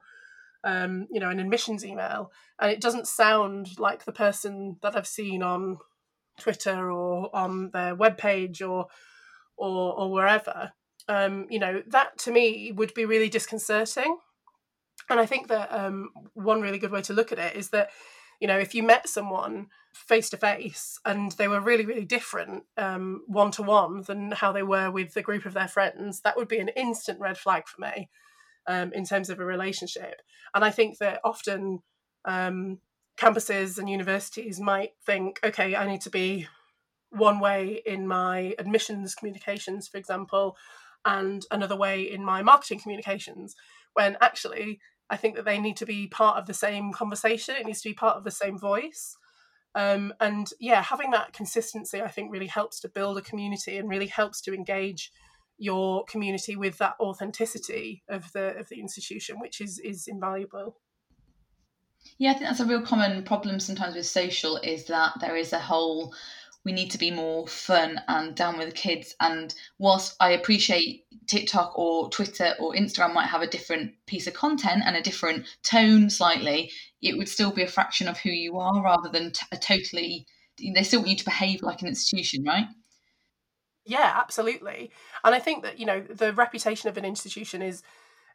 um, 0.63 1.07
you 1.11 1.19
know 1.19 1.29
an 1.29 1.39
admissions 1.39 1.85
email, 1.85 2.31
and 2.59 2.71
it 2.71 2.81
doesn't 2.81 3.07
sound 3.07 3.79
like 3.79 4.05
the 4.05 4.11
person 4.11 4.77
that 4.81 4.95
I've 4.95 5.07
seen 5.07 5.43
on 5.43 5.77
Twitter 6.39 6.91
or 6.91 7.35
on 7.35 7.71
their 7.71 7.95
webpage 7.95 8.61
or 8.61 8.87
or 9.57 9.93
or 9.99 10.11
wherever, 10.11 10.71
um, 11.07 11.47
you 11.49 11.59
know, 11.59 11.81
that 11.87 12.17
to 12.19 12.31
me 12.31 12.71
would 12.75 12.93
be 12.93 13.05
really 13.05 13.29
disconcerting. 13.29 14.17
And 15.09 15.19
I 15.19 15.25
think 15.25 15.47
that 15.49 15.71
um, 15.71 16.09
one 16.33 16.61
really 16.61 16.79
good 16.79 16.91
way 16.91 17.01
to 17.03 17.13
look 17.13 17.31
at 17.31 17.39
it 17.39 17.55
is 17.55 17.69
that 17.69 17.89
you 18.39 18.47
know, 18.47 18.57
if 18.57 18.75
you 18.75 18.83
met 18.83 19.07
someone 19.07 19.67
face 19.93 20.29
to 20.29 20.37
face 20.37 20.99
and 21.05 21.31
they 21.33 21.47
were 21.47 21.61
really, 21.61 21.85
really 21.85 22.05
different 22.05 22.63
one 22.75 23.51
to 23.51 23.63
one 23.63 24.01
than 24.01 24.31
how 24.31 24.51
they 24.51 24.63
were 24.63 24.91
with 24.91 25.13
the 25.13 25.21
group 25.21 25.45
of 25.45 25.53
their 25.53 25.67
friends, 25.67 26.21
that 26.21 26.35
would 26.35 26.47
be 26.47 26.59
an 26.59 26.69
instant 26.69 27.19
red 27.19 27.37
flag 27.37 27.67
for 27.67 27.81
me 27.81 28.09
um, 28.67 28.91
in 28.93 29.05
terms 29.05 29.29
of 29.29 29.39
a 29.39 29.45
relationship. 29.45 30.21
And 30.53 30.65
I 30.65 30.71
think 30.71 30.97
that 30.97 31.21
often 31.23 31.79
um, 32.25 32.79
campuses 33.17 33.77
and 33.77 33.89
universities 33.89 34.59
might 34.59 34.91
think, 35.05 35.39
okay, 35.43 35.75
I 35.75 35.87
need 35.87 36.01
to 36.01 36.09
be 36.09 36.47
one 37.11 37.39
way 37.39 37.81
in 37.85 38.07
my 38.07 38.53
admissions 38.59 39.15
communications, 39.15 39.87
for 39.87 39.97
example, 39.97 40.57
and 41.05 41.45
another 41.51 41.75
way 41.77 42.01
in 42.01 42.25
my 42.25 42.41
marketing 42.41 42.79
communications, 42.79 43.55
when 43.93 44.17
actually 44.19 44.79
I 45.09 45.17
think 45.17 45.35
that 45.35 45.45
they 45.45 45.59
need 45.59 45.77
to 45.77 45.85
be 45.85 46.07
part 46.07 46.37
of 46.37 46.47
the 46.47 46.53
same 46.53 46.91
conversation. 46.91 47.55
It 47.55 47.65
needs 47.65 47.81
to 47.81 47.89
be 47.89 47.93
part 47.93 48.17
of 48.17 48.23
the 48.23 48.31
same 48.31 48.57
voice. 48.57 49.17
Um, 49.75 50.13
and 50.19 50.49
yeah, 50.59 50.81
having 50.81 51.11
that 51.11 51.33
consistency, 51.33 52.01
I 52.01 52.07
think, 52.07 52.31
really 52.31 52.47
helps 52.47 52.79
to 52.81 52.89
build 52.89 53.17
a 53.17 53.21
community 53.21 53.77
and 53.77 53.89
really 53.89 54.07
helps 54.07 54.41
to 54.41 54.53
engage 54.53 55.11
your 55.57 56.03
community 56.05 56.55
with 56.55 56.77
that 56.79 56.95
authenticity 56.99 58.03
of 58.09 58.31
the 58.33 58.57
of 58.57 58.69
the 58.69 58.79
institution, 58.79 59.39
which 59.39 59.61
is 59.61 59.79
is 59.79 60.07
invaluable. 60.07 60.77
Yeah, 62.17 62.31
I 62.31 62.33
think 62.33 62.45
that's 62.45 62.59
a 62.59 62.65
real 62.65 62.81
common 62.81 63.23
problem 63.23 63.59
sometimes 63.59 63.95
with 63.95 64.05
social 64.05 64.57
is 64.57 64.85
that 64.85 65.13
there 65.19 65.35
is 65.35 65.53
a 65.53 65.59
whole 65.59 66.13
we 66.65 66.71
need 66.71 66.89
to 66.91 66.97
be 66.97 67.11
more 67.11 67.47
fun 67.47 68.01
and 68.07 68.35
down 68.35 68.57
with 68.57 68.69
the 68.69 68.75
kids. 68.75 69.15
And 69.21 69.53
whilst 69.77 70.15
I 70.19 70.31
appreciate 70.31 71.05
TikTok 71.27 71.77
or 71.77 72.09
Twitter 72.09 72.55
or 72.59 72.73
Instagram 72.73 73.13
might 73.13 73.27
have 73.27 73.43
a 73.43 73.47
different 73.47 73.93
piece 74.07 74.25
of 74.25 74.33
content 74.33 74.81
and 74.83 74.95
a 74.95 75.01
different 75.01 75.45
tone 75.63 76.09
slightly, 76.09 76.71
it 77.01 77.17
would 77.17 77.29
still 77.29 77.51
be 77.51 77.61
a 77.61 77.67
fraction 77.67 78.07
of 78.07 78.17
who 78.17 78.31
you 78.31 78.57
are 78.57 78.83
rather 78.83 79.09
than 79.09 79.31
a 79.51 79.57
totally. 79.57 80.25
They 80.57 80.83
still 80.83 81.01
want 81.01 81.11
you 81.11 81.17
to 81.17 81.25
behave 81.25 81.61
like 81.61 81.83
an 81.83 81.87
institution, 81.87 82.43
right? 82.43 82.65
Yeah, 83.85 84.13
absolutely. 84.15 84.89
And 85.23 85.35
I 85.35 85.39
think 85.39 85.63
that 85.63 85.79
you 85.79 85.85
know 85.85 86.01
the 86.01 86.33
reputation 86.33 86.89
of 86.89 86.97
an 86.97 87.05
institution 87.05 87.61
is 87.61 87.83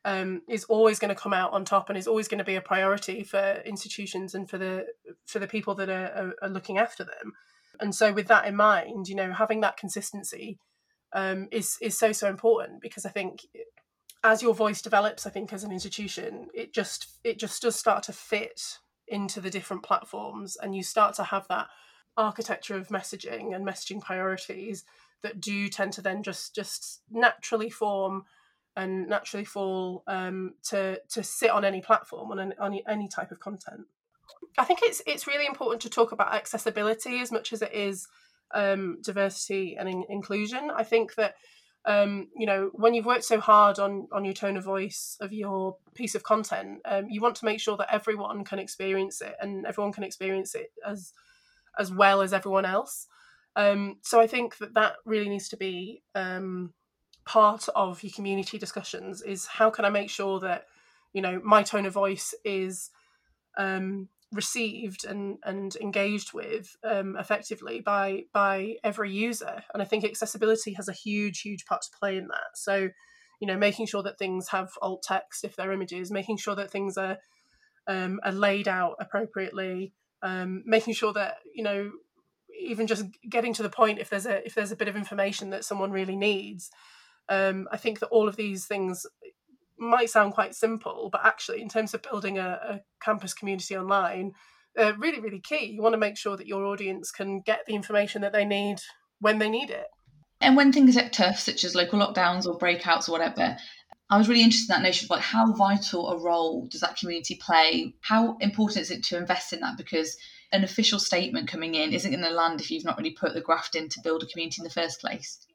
um, 0.05 0.43
is 0.49 0.65
always 0.65 1.01
going 1.01 1.15
to 1.15 1.21
come 1.21 1.33
out 1.33 1.53
on 1.53 1.65
top 1.65 1.89
and 1.89 1.99
is 1.99 2.07
always 2.07 2.29
going 2.29 2.39
to 2.39 2.45
be 2.45 2.55
a 2.55 2.61
priority 2.61 3.25
for 3.25 3.61
institutions 3.67 4.35
and 4.35 4.49
for 4.49 4.59
the 4.59 4.87
for 5.27 5.41
the 5.41 5.49
people 5.49 5.75
that 5.75 5.89
are, 5.89 6.13
are, 6.15 6.35
are 6.43 6.49
looking 6.49 6.79
after 6.79 7.03
them. 7.03 7.33
And 7.81 7.95
so, 7.95 8.13
with 8.13 8.29
that 8.29 8.47
in 8.47 8.57
mind, 8.57 9.09
you 9.09 9.15
know, 9.15 9.33
having 9.33 9.61
that 9.61 9.77
consistency 9.77 10.59
um, 11.13 11.49
is 11.51 11.79
is 11.81 11.99
so 11.99 12.13
so 12.13 12.29
important 12.29 12.81
because 12.81 13.05
I 13.05 13.11
think 13.11 13.47
as 14.23 14.43
your 14.43 14.55
voice 14.55 14.83
develops, 14.83 15.27
I 15.27 15.31
think 15.31 15.53
as 15.53 15.65
an 15.65 15.73
institution, 15.73 16.49
it 16.55 16.73
just 16.75 17.19
it 17.25 17.39
just 17.39 17.63
does 17.63 17.77
start 17.77 18.03
to 18.05 18.13
fit 18.13 18.79
into 19.09 19.41
the 19.41 19.51
different 19.51 19.83
platforms, 19.83 20.57
and 20.57 20.75
you 20.75 20.83
start 20.83 21.15
to 21.15 21.25
have 21.25 21.47
that 21.49 21.69
architecture 22.17 22.77
of 22.77 22.89
messaging 22.89 23.55
and 23.55 23.67
messaging 23.67 24.01
priorities 24.01 24.85
that 25.23 25.41
do 25.41 25.69
tend 25.69 25.93
to 25.95 26.03
then 26.03 26.23
just 26.23 26.55
just 26.55 27.03
naturally 27.11 27.71
form 27.71 28.25
and 28.77 29.09
naturally 29.09 29.45
fall 29.45 30.03
um, 30.07 30.55
to 30.63 31.01
to 31.09 31.23
sit 31.23 31.51
on 31.51 31.65
any 31.65 31.81
platform 31.81 32.31
on 32.31 32.53
any, 32.63 32.85
any 32.87 33.09
type 33.09 33.31
of 33.31 33.41
content. 33.41 33.87
I 34.59 34.65
think 34.65 34.81
it's 34.83 35.03
it's 35.07 35.27
really 35.27 35.47
important 35.47 35.83
to 35.83 35.91
talk 35.91 36.13
about 36.13 36.35
accessibility 36.35 37.21
as 37.21 37.33
much 37.33 37.53
as 37.53 37.63
it 37.63 37.73
is 37.73 38.07
um, 38.55 38.99
diversity 39.03 39.77
and 39.79 39.89
in- 39.89 40.05
inclusion. 40.09 40.71
I 40.75 40.85
think 40.85 41.15
that 41.15 41.35
um, 41.85 42.29
you 42.37 42.47
know 42.47 42.71
when 42.75 42.95
you've 42.95 43.07
worked 43.07 43.25
so 43.25 43.41
hard 43.41 43.79
on 43.79 44.09
on 44.13 44.25
your 44.25 44.35
tone 44.35 44.57
of 44.57 44.65
voice 44.65 45.17
of 45.21 45.33
your 45.33 45.77
piece 45.95 46.15
of 46.15 46.23
content, 46.23 46.81
um, 46.85 47.09
you 47.09 47.21
want 47.21 47.37
to 47.37 47.45
make 47.45 47.61
sure 47.61 47.77
that 47.77 47.93
everyone 47.93 48.45
can 48.45 48.59
experience 48.59 49.21
it 49.21 49.35
and 49.41 49.67
everyone 49.67 49.93
can 49.93 50.05
experience 50.05 50.55
it 50.55 50.73
as 50.87 51.13
as 51.79 51.91
well 51.93 52.21
as 52.21 52.33
everyone 52.33 52.65
else. 52.65 53.07
Um, 53.57 53.97
so 54.03 54.21
I 54.21 54.27
think 54.27 54.59
that 54.59 54.75
that 54.75 54.95
really 55.05 55.29
needs 55.29 55.49
to 55.51 55.57
be 55.57 56.03
um, 56.15 56.73
part 57.25 57.69
of 57.75 58.03
your 58.03 58.13
community 58.13 58.59
discussions. 58.59 59.23
Is 59.23 59.47
how 59.47 59.71
can 59.71 59.85
I 59.85 59.91
make 59.91 60.11
sure 60.11 60.41
that 60.41 60.67
you 61.13 61.23
know 61.23 61.41
my 61.43 61.63
tone 61.63 61.87
of 61.87 61.93
voice 61.93 62.35
is 62.45 62.91
um, 63.57 64.09
received 64.33 65.05
and 65.05 65.39
and 65.45 65.77
engaged 65.77 66.33
with 66.33 66.77
um, 66.85 67.17
effectively 67.19 67.81
by 67.81 68.25
by 68.33 68.77
every 68.85 69.13
user. 69.13 69.63
And 69.73 69.83
I 69.83 69.87
think 69.87 70.05
accessibility 70.05 70.75
has 70.75 70.89
a 70.89 70.93
huge 70.93 71.41
huge 71.41 71.65
part 71.67 71.83
to 71.83 71.99
play 71.99 72.17
in 72.17 72.29
that. 72.29 72.57
So 72.57 72.91
you 73.41 73.47
know 73.47 73.57
making 73.57 73.87
sure 73.87 74.03
that 74.03 74.19
things 74.19 74.49
have 74.49 74.71
alt 74.83 75.03
text 75.03 75.45
if 75.45 75.57
they're 75.57 75.73
images, 75.73 76.11
making 76.11 76.39
sure 76.39 76.55
that 76.57 76.71
things 76.71 76.97
are 76.97 77.19
um, 77.87 78.21
are 78.25 78.33
laid 78.33 78.69
out 78.69 78.97
appropriately, 79.01 79.93
um, 80.23 80.63
making 80.67 80.95
sure 80.95 81.13
that 81.13 81.37
you 81.55 81.65
know 81.65 81.91
even 82.61 82.87
just 82.87 83.05
getting 83.29 83.53
to 83.55 83.63
the 83.63 83.71
point 83.71 83.99
if 83.99 84.11
there's 84.11 84.27
a 84.27 84.45
if 84.45 84.55
there's 84.55 84.73
a 84.73 84.77
bit 84.77 84.89
of 84.89 84.97
information 84.97 85.51
that 85.51 85.65
someone 85.65 85.91
really 85.91 86.17
needs 86.17 86.71
um, 87.29 87.67
i 87.73 87.77
think 87.77 88.01
that 88.01 88.09
all 88.09 88.29
of 88.29 88.37
these 88.37 88.67
things 88.67 89.07
might 89.81 90.11
sound 90.11 90.33
quite 90.33 90.55
simple 90.55 91.09
but 91.11 91.25
actually 91.25 91.61
in 91.61 91.69
terms 91.69 91.95
of 91.95 92.03
building 92.03 92.39
a, 92.39 92.61
a 92.69 92.81
campus 93.03 93.35
community 93.35 93.77
online 93.77 94.33
uh, 94.79 94.93
really 94.99 95.21
really 95.21 95.41
key 95.41 95.67
you 95.67 95.83
want 95.83 95.93
to 95.93 95.99
make 95.99 96.17
sure 96.17 96.37
that 96.37 96.47
your 96.47 96.65
audience 96.65 97.11
can 97.11 97.41
get 97.41 97.65
the 97.67 97.75
information 97.75 98.23
that 98.23 98.33
they 98.33 98.45
need 98.45 98.77
when 99.21 99.39
they 99.39 99.49
need 99.49 99.71
it 99.71 99.87
and 100.41 100.57
when 100.57 100.73
things 100.73 100.95
get 100.95 101.13
tough 101.13 101.39
such 101.39 101.65
as 101.65 101.75
local 101.75 101.99
lockdowns 101.99 102.47
or 102.47 102.59
breakouts 102.59 103.09
or 103.09 103.13
whatever 103.13 103.57
I 104.11 104.19
was 104.19 104.29
really 104.29 104.43
interested 104.43 104.73
in 104.73 104.83
that 104.83 104.87
notion 104.89 105.07
of 105.07 105.11
like 105.11 105.21
how 105.21 105.53
vital 105.53 106.11
a 106.11 106.19
role 106.19 106.67
does 106.67 106.81
that 106.81 106.97
community 106.97 107.37
play? 107.37 107.95
How 108.01 108.37
important 108.39 108.83
is 108.83 108.91
it 108.91 109.05
to 109.05 109.17
invest 109.17 109.53
in 109.53 109.61
that? 109.61 109.77
Because 109.77 110.17
an 110.53 110.65
official 110.65 110.99
statement 110.99 111.49
coming 111.49 111.77
in 111.77 111.93
isn't 111.93 112.11
going 112.11 112.25
to 112.25 112.31
land 112.31 112.61
if 112.61 112.73
you've 112.73 112.85
not 112.85 112.99
really 112.99 113.13
put 113.13 113.35
the 113.35 113.41
graft 113.41 113.77
in 113.77 113.89
to 113.89 114.01
build 114.03 114.25
a 114.25 114.27
community 114.27 114.57
in 114.59 114.65
the 114.65 114.71
first 114.71 115.01
place. 115.01 115.47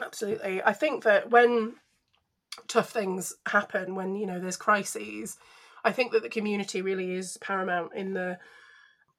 Absolutely. 0.00 0.62
I 0.62 0.72
think 0.72 1.02
that 1.02 1.30
when 1.30 1.74
tough 2.68 2.90
things 2.90 3.34
happen, 3.46 3.94
when 3.94 4.14
you 4.16 4.26
know 4.26 4.40
there's 4.40 4.56
crises, 4.56 5.36
I 5.84 5.92
think 5.92 6.12
that 6.12 6.22
the 6.22 6.28
community 6.28 6.82
really 6.82 7.14
is 7.14 7.38
paramount 7.40 7.94
in 7.94 8.14
the 8.14 8.38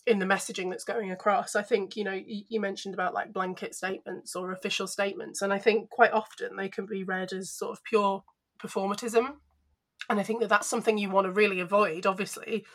in 0.06 0.20
the 0.20 0.26
messaging 0.26 0.70
that's 0.70 0.86
going 0.86 1.12
across. 1.12 1.56
I 1.56 1.64
think 1.64 1.96
you 1.96 2.04
know 2.04 2.14
you, 2.14 2.44
you 2.48 2.60
mentioned 2.60 2.94
about 2.94 3.14
like 3.14 3.34
blanket 3.34 3.76
statements 3.76 4.36
or 4.36 4.52
official 4.52 4.88
statements, 4.88 5.42
and 5.42 5.52
I 5.52 5.60
think 5.60 5.90
quite 5.90 6.14
often 6.14 6.56
they 6.56 6.70
can 6.70 6.86
be 6.86 7.04
read 7.04 7.34
as 7.34 7.52
sort 7.52 7.72
of 7.72 7.84
pure 7.84 8.24
performatism, 8.62 9.34
and 10.10 10.20
I 10.20 10.24
think 10.24 10.42
that 10.42 10.50
that's 10.50 10.68
something 10.68 10.98
you 10.98 11.10
want 11.10 11.26
to 11.26 11.32
really 11.32 11.60
avoid, 11.60 12.06
obviously, 12.06 12.66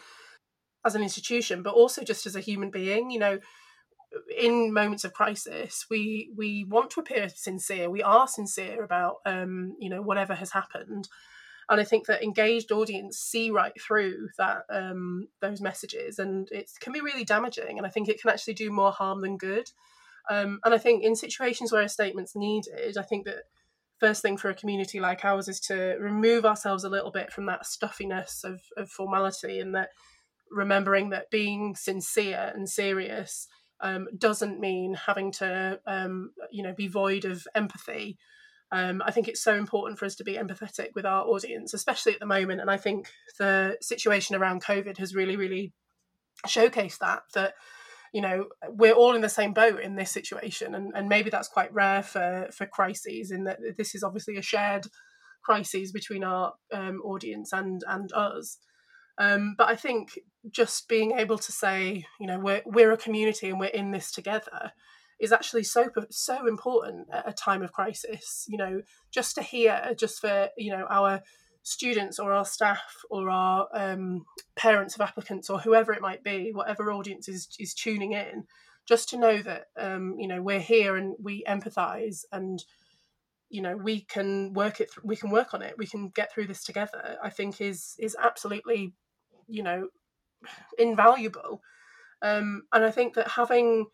as 0.85 0.95
an 0.95 1.03
institution, 1.03 1.63
but 1.63 1.75
also 1.75 2.03
just 2.03 2.27
as 2.27 2.37
a 2.37 2.41
human 2.41 2.71
being. 2.71 3.11
You 3.11 3.19
know, 3.19 3.39
in 4.37 4.73
moments 4.73 5.05
of 5.05 5.13
crisis, 5.13 5.87
we 5.91 6.31
we 6.37 6.65
want 6.65 6.91
to 6.91 7.01
appear 7.01 7.29
sincere. 7.29 7.91
We 7.91 8.03
are 8.03 8.29
sincere 8.29 8.85
about 8.85 9.17
um, 9.27 9.77
you 9.79 9.89
know 9.89 10.03
whatever 10.03 10.35
has 10.35 10.53
happened, 10.53 11.09
and 11.69 11.81
I 11.81 11.85
think 11.85 12.07
that 12.07 12.23
engaged 12.23 12.73
audience 12.73 13.19
see 13.19 13.51
right 13.51 13.73
through 13.81 14.29
that 14.39 14.65
um, 14.71 15.29
those 15.41 15.61
messages, 15.61 16.19
and 16.19 16.49
it 16.51 16.71
can 16.81 16.93
be 16.93 17.01
really 17.01 17.25
damaging. 17.25 17.79
And 17.79 17.87
I 17.87 17.91
think 17.91 18.09
it 18.09 18.21
can 18.21 18.31
actually 18.31 18.55
do 18.55 18.71
more 18.71 18.93
harm 18.93 19.21
than 19.21 19.37
good. 19.37 19.71
Um, 20.31 20.61
and 20.65 20.73
I 20.73 20.79
think 20.79 21.03
in 21.03 21.17
situations 21.17 21.73
where 21.73 21.83
a 21.83 21.89
statement's 21.89 22.37
needed, 22.37 22.97
I 22.97 23.03
think 23.03 23.25
that 23.27 23.45
first 23.99 24.23
thing 24.23 24.37
for 24.37 24.51
a 24.51 24.55
community 24.55 25.01
like 25.01 25.25
ours 25.25 25.49
is 25.49 25.61
to 25.61 25.97
remove 26.01 26.45
ourselves 26.45 26.85
a 26.85 26.89
little 26.89 27.11
bit 27.11 27.33
from 27.33 27.47
that 27.47 27.67
stuffiness 27.67 28.45
of, 28.45 28.61
of 28.77 28.91
formality 28.91 29.61
and 29.61 29.75
that 29.75 29.91
remembering 30.51 31.11
that 31.11 31.31
being 31.31 31.75
sincere 31.75 32.53
and 32.55 32.69
serious 32.69 33.49
um, 33.83 34.09
doesn't 34.17 34.61
mean 34.61 34.95
having 34.95 35.33
to 35.33 35.81
um, 35.87 36.31
you 36.51 36.63
know 36.63 36.75
be 36.75 36.89
void 36.89 37.25
of 37.25 37.47
empathy 37.55 38.17
um, 38.73 39.03
I 39.05 39.11
think 39.11 39.29
it's 39.29 39.45
so 39.45 39.55
important 39.55 39.99
for 39.99 40.07
us 40.07 40.15
to 40.17 40.25
be 40.25 40.37
empathetic 40.37 40.89
with 40.95 41.05
our 41.05 41.27
audience, 41.27 41.75
especially 41.75 42.15
at 42.15 42.21
the 42.21 42.27
moment. 42.27 42.63
And 42.63 42.71
I 42.71 42.79
think 42.79 43.13
the 43.39 43.77
situation 43.83 44.35
around 44.35 44.65
COVID 44.65 44.97
has 44.97 45.15
really, 45.15 45.37
really 45.37 45.75
showcased 46.47 46.99
that 46.99 47.23
that 47.35 47.55
you 48.13 48.21
know 48.21 48.47
we're 48.69 48.95
all 48.95 49.15
in 49.15 49.21
the 49.21 49.29
same 49.29 49.53
boat 49.53 49.79
in 49.81 49.97
this 49.97 50.11
situation, 50.11 50.75
and, 50.75 50.91
and 50.95 51.07
maybe 51.07 51.29
that's 51.29 51.49
quite 51.49 51.73
rare 51.75 52.03
for 52.03 52.49
for 52.51 52.65
crises. 52.65 53.31
In 53.31 53.45
that 53.45 53.59
this 53.77 53.95
is 53.95 54.03
obviously 54.03 54.39
a 54.39 54.43
shared 54.43 54.87
crisis 55.45 55.93
between 55.93 56.25
our 56.25 56.55
um, 56.73 57.03
audience 57.05 57.53
and 57.53 57.85
and 57.87 58.11
us. 58.15 58.57
Um, 59.19 59.55
but 59.59 59.69
I 59.69 59.77
think 59.77 60.19
just 60.51 60.89
being 60.89 61.13
able 61.13 61.39
to 61.39 61.53
say, 61.53 62.07
you 62.21 62.27
know, 62.27 62.39
we're 62.39 62.63
we're 62.67 62.93
a 62.93 62.97
community 62.97 63.49
and 63.49 63.61
we're 63.61 63.67
in 63.67 63.91
this 63.91 64.11
together 64.11 64.73
is 65.21 65.33
actually 65.33 65.63
so 65.63 65.89
so 66.11 66.47
important 66.47 67.09
at 67.13 67.29
a 67.29 67.33
time 67.33 67.63
of 67.63 67.73
crisis. 67.73 68.47
You 68.49 68.59
know, 68.59 68.83
just 69.11 69.37
to 69.37 69.43
hear, 69.43 69.95
just 69.97 70.21
for 70.21 70.49
you 70.59 70.73
know 70.73 70.87
our 70.91 71.23
students 71.63 72.19
or 72.19 72.33
our 72.33 72.45
staff 72.45 73.05
or 73.09 73.31
our 73.31 73.69
um, 73.73 74.25
parents 74.57 74.97
of 74.97 75.01
applicants 75.01 75.49
or 75.49 75.61
whoever 75.61 75.93
it 75.93 76.03
might 76.03 76.25
be, 76.25 76.51
whatever 76.53 76.93
audience 76.93 77.29
is 77.29 77.49
is 77.61 77.73
tuning 77.73 78.13
in, 78.13 78.45
just 78.87 79.09
to 79.11 79.17
know 79.17 79.41
that 79.43 79.67
um, 79.79 80.17
you 80.19 80.27
know 80.27 80.43
we're 80.43 80.61
here 80.61 80.97
and 80.97 81.15
we 81.21 81.45
empathise 81.49 82.25
and 82.33 82.65
you 83.49 83.63
know 83.63 83.77
we 83.77 84.01
can 84.01 84.53
work 84.55 84.81
it 84.81 84.91
we 85.05 85.15
can 85.15 85.31
work 85.31 85.55
on 85.55 85.63
it 85.63 85.75
we 85.79 85.87
can 85.87 86.09
get 86.09 86.33
through 86.33 86.47
this 86.47 86.65
together 86.65 87.19
i 87.23 87.29
think 87.29 87.61
is 87.61 87.95
is 87.99 88.17
absolutely 88.19 88.95
you 89.47 89.63
know 89.63 89.89
invaluable. 90.79 91.63
Um, 92.23 92.63
and 92.73 92.85
I 92.85 92.91
think 92.91 93.15
that 93.15 93.29
having 93.29 93.87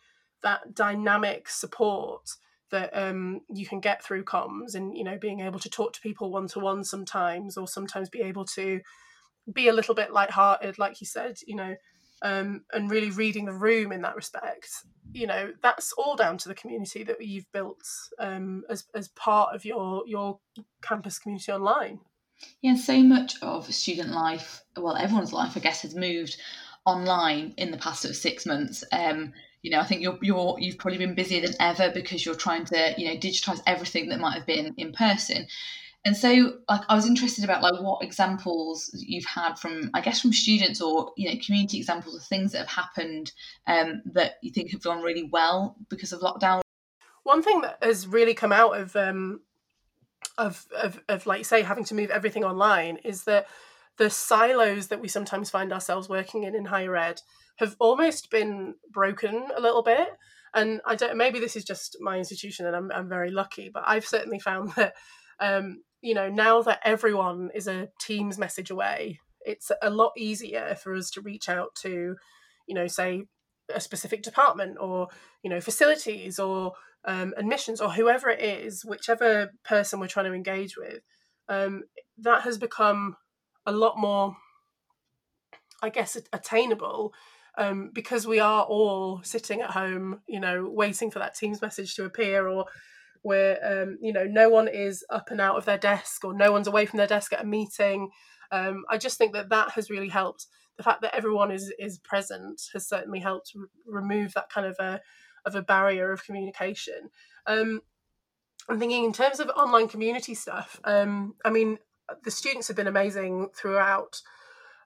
that 0.43 0.75
dynamic 0.75 1.49
support 1.49 2.29
that 2.71 2.91
um, 2.97 3.41
you 3.49 3.67
can 3.67 3.81
get 3.81 4.05
through 4.05 4.25
comms 4.25 4.75
and 4.75 4.97
you 4.97 5.05
know 5.05 5.19
being 5.19 5.41
able 5.41 5.59
to 5.59 5.71
talk 5.71 5.93
to 5.95 6.01
people 6.01 6.31
one 6.31 6.47
to 6.49 6.61
one 6.61 6.85
sometimes 6.85 7.57
or 7.57 7.67
sometimes 7.67 8.09
be 8.09 8.21
able 8.21 8.45
to 8.45 8.81
be 9.53 9.69
a 9.69 9.73
little 9.73 9.95
bit 9.95 10.13
light-hearted 10.13 10.79
like 10.79 11.01
you 11.01 11.07
said 11.07 11.39
you 11.47 11.57
know 11.57 11.75
um, 12.21 12.63
and 12.73 12.91
really 12.91 13.11
reading 13.11 13.45
the 13.45 13.53
room 13.53 13.93
in 13.93 14.03
that 14.03 14.17
respect 14.17 14.69
you 15.13 15.27
know 15.27 15.53
that's 15.63 15.93
all 15.93 16.17
down 16.17 16.37
to 16.37 16.49
the 16.49 16.55
community 16.55 17.03
that 17.05 17.25
you've 17.25 17.51
built 17.53 17.83
um, 18.19 18.65
as, 18.69 18.85
as 18.95 19.09
part 19.09 19.55
of 19.55 19.65
your 19.65 20.03
your 20.07 20.39
campus 20.83 21.19
community 21.19 21.51
online 21.51 22.01
yeah 22.63 22.77
so 22.77 23.03
much 23.03 23.35
of 23.43 23.73
student 23.73 24.11
life 24.11 24.63
well 24.77 24.97
everyone's 24.97 25.33
life 25.33 25.57
i 25.57 25.61
guess 25.61 25.83
has 25.83 25.95
moved 25.95 26.37
online 26.87 27.53
in 27.57 27.71
the 27.71 27.79
past 27.79 28.03
sort 28.03 28.11
of 28.11 28.17
six 28.17 28.47
months 28.47 28.83
um, 28.93 29.33
you 29.63 29.71
know, 29.71 29.81
I 29.81 29.85
think 29.85 30.03
you're 30.03 30.19
you're 30.23 30.57
you've 30.59 30.79
probably 30.79 30.99
been 30.99 31.15
busier 31.15 31.41
than 31.41 31.55
ever 31.61 31.91
because 31.91 32.25
you're 32.25 32.35
trying 32.35 32.65
to 32.67 32.95
you 32.97 33.07
know 33.07 33.17
digitize 33.17 33.61
everything 33.67 34.09
that 34.09 34.21
might 34.21 34.35
have 34.35 34.47
been 34.47 34.75
in 34.77 34.93
person. 34.93 35.47
And 36.05 36.17
so, 36.17 36.55
like, 36.69 36.83
I 36.89 36.95
was 36.95 37.07
interested 37.07 37.45
about 37.45 37.63
like 37.63 37.83
what 37.83 38.03
examples 38.05 38.89
you've 38.95 39.25
had 39.25 39.59
from, 39.59 39.91
I 39.95 40.01
guess, 40.01 40.21
from 40.21 40.33
students 40.33 40.81
or 40.81 41.13
you 41.17 41.29
know, 41.29 41.39
community 41.45 41.77
examples 41.79 42.15
of 42.15 42.23
things 42.23 42.53
that 42.53 42.59
have 42.59 42.69
happened 42.69 43.33
um, 43.67 44.03
that 44.13 44.35
you 44.41 44.53
think 44.53 44.71
have 44.71 44.83
gone 44.83 45.03
really 45.03 45.29
well 45.33 45.77
because 45.91 46.13
of 46.13 46.21
lockdown. 46.21 46.61
One 47.25 47.43
thing 47.43 47.61
that 47.63 47.79
has 47.83 48.07
really 48.07 48.33
come 48.33 48.53
out 48.53 48.79
of 48.79 48.95
um, 48.95 49.41
of, 50.39 50.65
of 50.81 51.01
of 51.09 51.27
like 51.27 51.45
say 51.45 51.63
having 51.63 51.85
to 51.85 51.95
move 51.95 52.11
everything 52.11 52.45
online 52.45 52.99
is 53.05 53.25
that 53.25 53.47
the 53.99 54.09
silos 54.09 54.87
that 54.87 55.01
we 55.01 55.09
sometimes 55.09 55.51
find 55.51 55.73
ourselves 55.73 56.09
working 56.09 56.45
in 56.45 56.55
in 56.55 56.67
higher 56.67 56.97
ed 56.97 57.21
have 57.59 57.77
almost 57.81 58.31
been 58.31 58.75
broken 58.91 59.49
a 59.57 59.61
little 59.61 59.83
bit. 59.83 60.09
And 60.55 60.81
I 60.87 60.95
don't. 60.95 61.17
Maybe 61.17 61.41
this 61.41 61.57
is 61.57 61.65
just 61.65 61.99
my 62.01 62.17
institution, 62.17 62.65
and 62.65 62.75
I'm 62.75 62.91
I'm 62.93 63.09
very 63.09 63.31
lucky. 63.31 63.71
But 63.73 63.85
I've 63.87 64.07
certainly 64.07 64.39
found 64.39 64.73
that, 64.77 64.95
um, 65.41 65.83
you 66.01 66.15
know, 66.15 66.31
now 66.31 66.63
that 66.63 66.81
everyone 66.85 67.51
is 67.55 67.67
a 67.67 67.89
Teams 68.01 68.39
message 68.39 68.71
away, 68.71 69.21
it's 69.45 69.71
a 69.83 69.91
lot 69.91 70.13
easier 70.17 70.77
for 70.83 70.95
us 70.95 71.11
to 71.11 71.21
reach 71.21 71.49
out 71.49 71.75
to, 71.83 72.17
you 72.67 72.75
know, 72.75 72.87
say 72.87 73.25
a 73.75 73.81
specific 73.81 74.23
department 74.23 74.79
or 74.81 75.09
you 75.43 75.51
know 75.51 75.61
facilities 75.61 76.39
or 76.39 76.73
um, 77.05 77.35
admissions 77.37 77.81
or 77.81 77.91
whoever 77.91 78.29
it 78.29 78.41
is, 78.41 78.85
whichever 78.85 79.53
person 79.65 80.01
we're 80.01 80.09
trying 80.09 80.27
to 80.27 80.35
engage 80.35 80.77
with. 80.77 81.01
Um, 81.49 81.85
that 82.19 82.43
has 82.43 82.59
become 82.59 83.17
a 83.65 83.73
lot 83.73 83.99
more, 83.99 84.37
I 85.83 85.89
guess, 85.89 86.17
attainable 86.33 87.13
um, 87.57 87.91
because 87.93 88.27
we 88.27 88.39
are 88.41 88.63
all 88.65 89.21
sitting 89.23 89.61
at 89.61 89.71
home, 89.71 90.21
you 90.29 90.41
know, 90.41 90.69
waiting 90.71 91.11
for 91.11 91.19
that 91.19 91.35
Teams 91.35 91.61
message 91.61 91.95
to 91.97 92.05
appear, 92.05 92.47
or 92.47 92.67
where 93.23 93.83
um, 93.83 93.99
you 94.01 94.13
know 94.13 94.25
no 94.25 94.49
one 94.49 94.69
is 94.69 95.05
up 95.11 95.31
and 95.31 95.41
out 95.41 95.57
of 95.57 95.65
their 95.65 95.77
desk, 95.77 96.25
or 96.25 96.33
no 96.33 96.53
one's 96.53 96.69
away 96.69 96.87
from 96.87 96.99
their 96.99 97.07
desk 97.07 97.33
at 97.33 97.43
a 97.43 97.47
meeting. 97.47 98.11
Um, 98.53 98.85
I 98.89 98.97
just 98.97 99.19
think 99.19 99.33
that 99.35 99.51
that 99.51 99.73
has 99.73 99.91
really 99.91 100.09
helped. 100.09 100.47
The 100.77 100.85
fact 100.85 101.03
that 101.03 101.15
everyone 101.15 101.51
is 101.51 101.73
is 101.79 101.99
present 101.99 102.63
has 102.73 102.89
certainly 102.89 103.21
helped 103.21 103.53
r- 103.57 103.67
remove 103.87 104.35
that 104.35 104.51
kind 104.51 104.67
of 104.67 104.77
a 104.79 105.01
of 105.49 105.55
a 105.55 105.63
barrier 105.63 106.13
of 106.13 106.25
communication. 106.25 107.11
Um, 107.47 107.81
I'm 108.69 108.79
thinking 108.79 109.05
in 109.05 109.13
terms 109.13 109.41
of 109.41 109.49
online 109.49 109.89
community 109.89 110.35
stuff. 110.35 110.81
Um, 110.85 111.35
I 111.45 111.51
mean, 111.51 111.79
the 112.23 112.31
students 112.31 112.69
have 112.69 112.77
been 112.77 112.87
amazing 112.87 113.49
throughout 113.55 114.21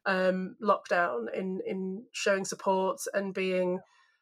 um, 0.07 0.57
lockdown 0.63 1.33
in 1.35 1.61
in 1.67 2.05
showing 2.13 2.45
support 2.45 3.01
and 3.15 3.35
being, 3.35 3.81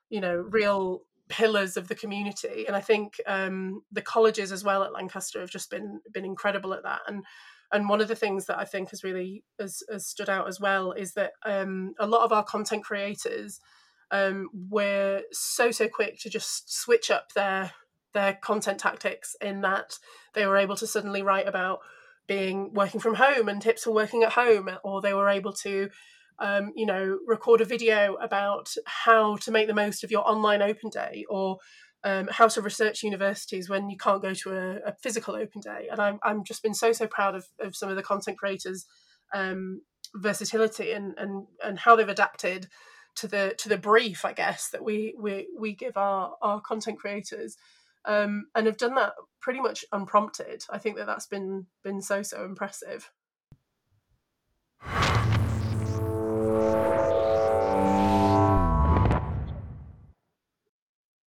you 0.08 0.20
know, 0.20 0.36
real 0.36 1.02
pillars 1.28 1.76
of 1.76 1.88
the 1.88 1.94
community. 1.94 2.66
And 2.66 2.76
I 2.76 2.80
think 2.80 3.20
um, 3.26 3.82
the 3.92 4.02
colleges 4.02 4.52
as 4.52 4.64
well 4.64 4.82
at 4.82 4.92
Lancaster 4.92 5.40
have 5.40 5.50
just 5.50 5.70
been 5.70 6.00
been 6.12 6.24
incredible 6.24 6.74
at 6.74 6.82
that. 6.82 7.00
And 7.06 7.24
and 7.72 7.88
one 7.88 8.00
of 8.00 8.08
the 8.08 8.16
things 8.16 8.46
that 8.46 8.58
I 8.58 8.64
think 8.64 8.90
has 8.90 9.04
really 9.04 9.44
has, 9.58 9.82
has 9.90 10.06
stood 10.06 10.28
out 10.28 10.48
as 10.48 10.60
well 10.60 10.92
is 10.92 11.14
that 11.14 11.32
um, 11.44 11.94
a 11.98 12.06
lot 12.06 12.24
of 12.24 12.32
our 12.32 12.42
content 12.42 12.84
creators 12.84 13.60
um, 14.10 14.48
were 14.68 15.22
so 15.32 15.70
so 15.70 15.88
quick 15.88 16.18
to 16.20 16.30
just 16.30 16.72
switch 16.72 17.10
up 17.10 17.32
their 17.34 17.72
their 18.12 18.34
content 18.34 18.80
tactics 18.80 19.36
in 19.40 19.60
that 19.60 19.98
they 20.34 20.46
were 20.46 20.56
able 20.56 20.76
to 20.76 20.86
suddenly 20.86 21.22
write 21.22 21.46
about 21.46 21.78
being 22.26 22.72
working 22.72 23.00
from 23.00 23.14
home 23.14 23.48
and 23.48 23.60
tips 23.60 23.84
for 23.84 23.92
working 23.92 24.22
at 24.22 24.32
home, 24.32 24.70
or 24.84 25.00
they 25.00 25.14
were 25.14 25.28
able 25.28 25.52
to, 25.52 25.90
um, 26.38 26.72
you 26.76 26.86
know, 26.86 27.18
record 27.26 27.60
a 27.60 27.64
video 27.64 28.14
about 28.14 28.72
how 28.86 29.36
to 29.36 29.50
make 29.50 29.66
the 29.66 29.74
most 29.74 30.04
of 30.04 30.10
your 30.10 30.28
online 30.28 30.62
open 30.62 30.90
day, 30.90 31.24
or 31.28 31.58
um, 32.04 32.28
how 32.30 32.48
to 32.48 32.62
research 32.62 33.02
universities 33.02 33.68
when 33.68 33.90
you 33.90 33.96
can't 33.96 34.22
go 34.22 34.32
to 34.32 34.52
a, 34.52 34.76
a 34.86 34.94
physical 35.02 35.34
open 35.34 35.60
day. 35.60 35.88
And 35.90 36.00
I'm 36.00 36.18
I'm 36.22 36.44
just 36.44 36.62
been 36.62 36.74
so 36.74 36.92
so 36.92 37.06
proud 37.06 37.34
of, 37.34 37.46
of 37.60 37.74
some 37.74 37.90
of 37.90 37.96
the 37.96 38.02
content 38.02 38.38
creators' 38.38 38.86
um, 39.34 39.82
versatility 40.14 40.92
and 40.92 41.14
and 41.18 41.46
and 41.64 41.80
how 41.80 41.96
they've 41.96 42.08
adapted 42.08 42.68
to 43.16 43.28
the 43.28 43.54
to 43.58 43.68
the 43.68 43.78
brief, 43.78 44.24
I 44.24 44.32
guess, 44.32 44.68
that 44.70 44.84
we 44.84 45.14
we 45.18 45.48
we 45.58 45.74
give 45.74 45.96
our 45.96 46.36
our 46.42 46.60
content 46.60 46.98
creators 46.98 47.56
um, 48.04 48.46
and 48.54 48.66
have 48.66 48.76
done 48.76 48.94
that 48.94 49.14
pretty 49.40 49.60
much 49.60 49.84
unprompted. 49.92 50.64
I 50.70 50.78
think 50.78 50.96
that 50.96 51.06
that's 51.06 51.26
been 51.26 51.66
been 51.82 52.02
so 52.02 52.22
so 52.22 52.44
impressive. 52.44 53.10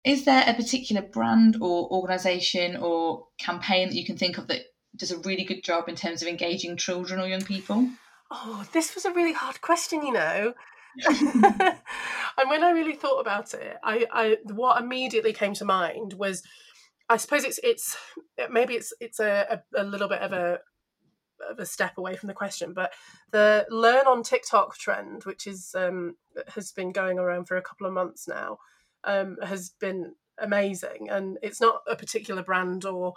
Is 0.05 0.25
there 0.25 0.45
a 0.47 0.55
particular 0.55 1.03
brand 1.03 1.59
or 1.61 1.91
organisation 1.93 2.77
or 2.77 3.27
campaign 3.39 3.89
that 3.89 3.95
you 3.95 4.07
can 4.07 4.17
think 4.17 4.39
of 4.39 4.47
that 4.49 4.63
does 4.97 5.11
a 5.11 5.19
really 5.19 5.45
good 5.45 5.63
job 5.63 5.89
in 5.89 5.97
terms 5.97 6.23
of 6.23 6.29
engaging 6.29 6.79
children 6.79 7.21
or 7.21 7.29
young 7.29 7.43
people? 7.43 7.89
Oh, 8.31 8.67
this 8.73 8.95
was 8.95 9.05
a 9.05 9.13
really 9.13 9.35
hard 9.35 9.61
question, 9.61 10.03
you 10.03 10.13
know. 10.13 10.55
and 11.09 12.51
when 12.51 12.65
I 12.65 12.71
really 12.71 12.95
thought 12.95 13.21
about 13.21 13.55
it, 13.55 13.77
I, 13.83 14.07
I 14.11 14.37
what 14.45 14.81
immediately 14.83 15.33
came 15.33 15.55
to 15.55 15.65
mind 15.65 16.15
was 16.15 16.43
I 17.09 17.17
suppose 17.17 17.45
it's 17.45 17.59
it's 17.63 17.97
maybe 18.51 18.75
it's 18.75 18.93
it's 19.01 19.21
a, 19.21 19.63
a, 19.75 19.83
a, 19.83 19.85
little 19.85 20.09
bit 20.09 20.21
of 20.21 20.33
a 20.33 20.59
of 21.49 21.59
a 21.59 21.67
step 21.67 21.97
away 21.97 22.17
from 22.17 22.27
the 22.27 22.35
question, 22.35 22.75
but 22.75 22.93
the 23.31 23.67
learn 23.71 24.07
on 24.07 24.23
TikTok 24.23 24.77
trend, 24.77 25.25
which 25.25 25.47
is 25.47 25.75
um, 25.75 26.17
has 26.55 26.73
been 26.73 26.93
going 26.93 27.19
around 27.19 27.47
for 27.47 27.57
a 27.57 27.63
couple 27.63 27.87
of 27.87 27.93
months 27.93 28.29
now, 28.29 28.59
um, 29.05 29.37
has 29.43 29.71
been 29.81 30.15
amazing, 30.39 31.09
and 31.11 31.39
it's 31.43 31.61
not 31.61 31.83
a 31.87 31.97
particular 31.97 32.43
brand 32.43 32.85
or 32.85 33.15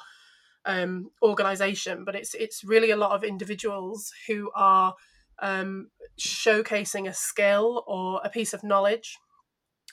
um, 0.66 1.12
organization, 1.22 2.06
but 2.06 2.16
it's 2.16 2.34
it's 2.34 2.64
really 2.64 2.92
a 2.92 2.98
lot 2.98 3.12
of 3.12 3.24
individuals 3.24 4.14
who 4.28 4.52
are 4.56 4.94
um, 5.42 5.90
showcasing 6.20 7.08
a 7.08 7.14
skill 7.14 7.84
or 7.88 8.22
a 8.24 8.30
piece 8.30 8.54
of 8.54 8.64
knowledge 8.64 9.18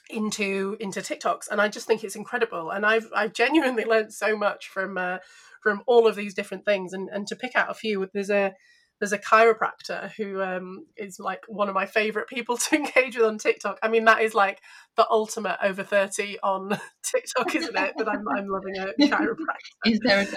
into 0.09 0.75
into 0.79 1.01
TikToks, 1.01 1.49
and 1.49 1.61
I 1.61 1.67
just 1.67 1.87
think 1.87 2.03
it's 2.03 2.15
incredible. 2.15 2.71
And 2.71 2.85
I've 2.85 3.07
I've 3.15 3.33
genuinely 3.33 3.85
learned 3.85 4.13
so 4.13 4.37
much 4.37 4.67
from 4.67 4.97
uh, 4.97 5.17
from 5.61 5.83
all 5.87 6.07
of 6.07 6.15
these 6.15 6.33
different 6.33 6.65
things. 6.65 6.93
And 6.93 7.09
and 7.11 7.27
to 7.27 7.35
pick 7.35 7.55
out 7.55 7.69
a 7.69 7.75
few, 7.75 8.07
there's 8.13 8.29
a 8.29 8.53
there's 8.99 9.13
a 9.13 9.17
chiropractor 9.17 10.11
who 10.11 10.41
um, 10.41 10.85
is 10.97 11.19
like 11.19 11.43
one 11.47 11.69
of 11.69 11.75
my 11.75 11.85
favorite 11.85 12.27
people 12.27 12.57
to 12.57 12.75
engage 12.75 13.15
with 13.15 13.25
on 13.25 13.37
TikTok. 13.37 13.79
I 13.81 13.87
mean, 13.87 14.05
that 14.05 14.21
is 14.21 14.33
like 14.35 14.61
the 14.97 15.09
ultimate 15.09 15.57
over 15.63 15.83
30 15.83 16.37
on 16.43 16.77
TikTok, 17.03 17.55
isn't 17.55 17.77
it? 17.77 17.93
But 17.97 18.09
I'm, 18.09 18.27
I'm 18.27 18.47
loving 18.47 18.77
a 18.77 18.87
chiropractor. 19.01 19.85
Is 19.85 19.99
there 20.03 20.21
a 20.21 20.27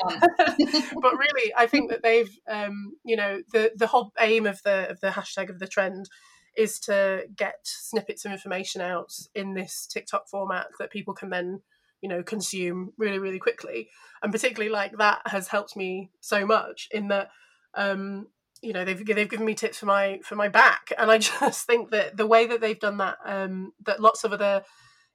but 1.01 1.19
really, 1.19 1.53
I 1.57 1.67
think 1.67 1.91
that 1.91 2.03
they've, 2.03 2.31
um, 2.49 2.95
you 3.05 3.17
know, 3.17 3.43
the, 3.53 3.73
the 3.77 3.89
whole 3.89 4.13
aim 4.21 4.47
of 4.47 4.63
the, 4.63 4.91
of 4.91 5.01
the 5.01 5.09
hashtag 5.09 5.51
of 5.51 5.59
the 5.59 5.67
trend 5.67 6.09
is 6.57 6.79
to 6.79 7.25
get 7.35 7.57
snippets 7.65 8.25
of 8.25 8.33
information 8.33 8.81
out 8.81 9.13
in 9.35 9.55
this 9.55 9.87
TikTok 9.87 10.29
format 10.29 10.67
that 10.79 10.91
people 10.91 11.15
can 11.15 11.31
then, 11.31 11.63
you 12.01 12.09
know, 12.09 12.23
consume 12.23 12.93
really, 12.97 13.19
really 13.19 13.39
quickly. 13.39 13.89
And 14.23 14.31
particularly 14.31 14.71
like 14.71 14.99
that 14.99 15.23
has 15.27 15.49
helped 15.49 15.77
me 15.77 16.11
so 16.21 16.47
much 16.47 16.89
in 16.93 17.09
that 17.09 17.31
um, 17.75 18.27
you 18.63 18.73
know, 18.73 18.85
they've 18.85 19.05
they've 19.05 19.29
given 19.29 19.45
me 19.45 19.55
tips 19.55 19.79
for 19.79 19.87
my 19.87 20.21
for 20.25 20.37
my 20.37 20.49
back. 20.49 20.93
And 20.97 21.11
I 21.11 21.19
just 21.41 21.67
think 21.67 21.91
that 21.91 22.17
the 22.17 22.27
way 22.27 22.47
that 22.47 22.61
they've 22.61 22.79
done 22.79 22.99
that, 22.99 23.19
um, 23.25 23.73
that 23.85 24.01
lots 24.01 24.25
of 24.25 24.33
other 24.33 24.63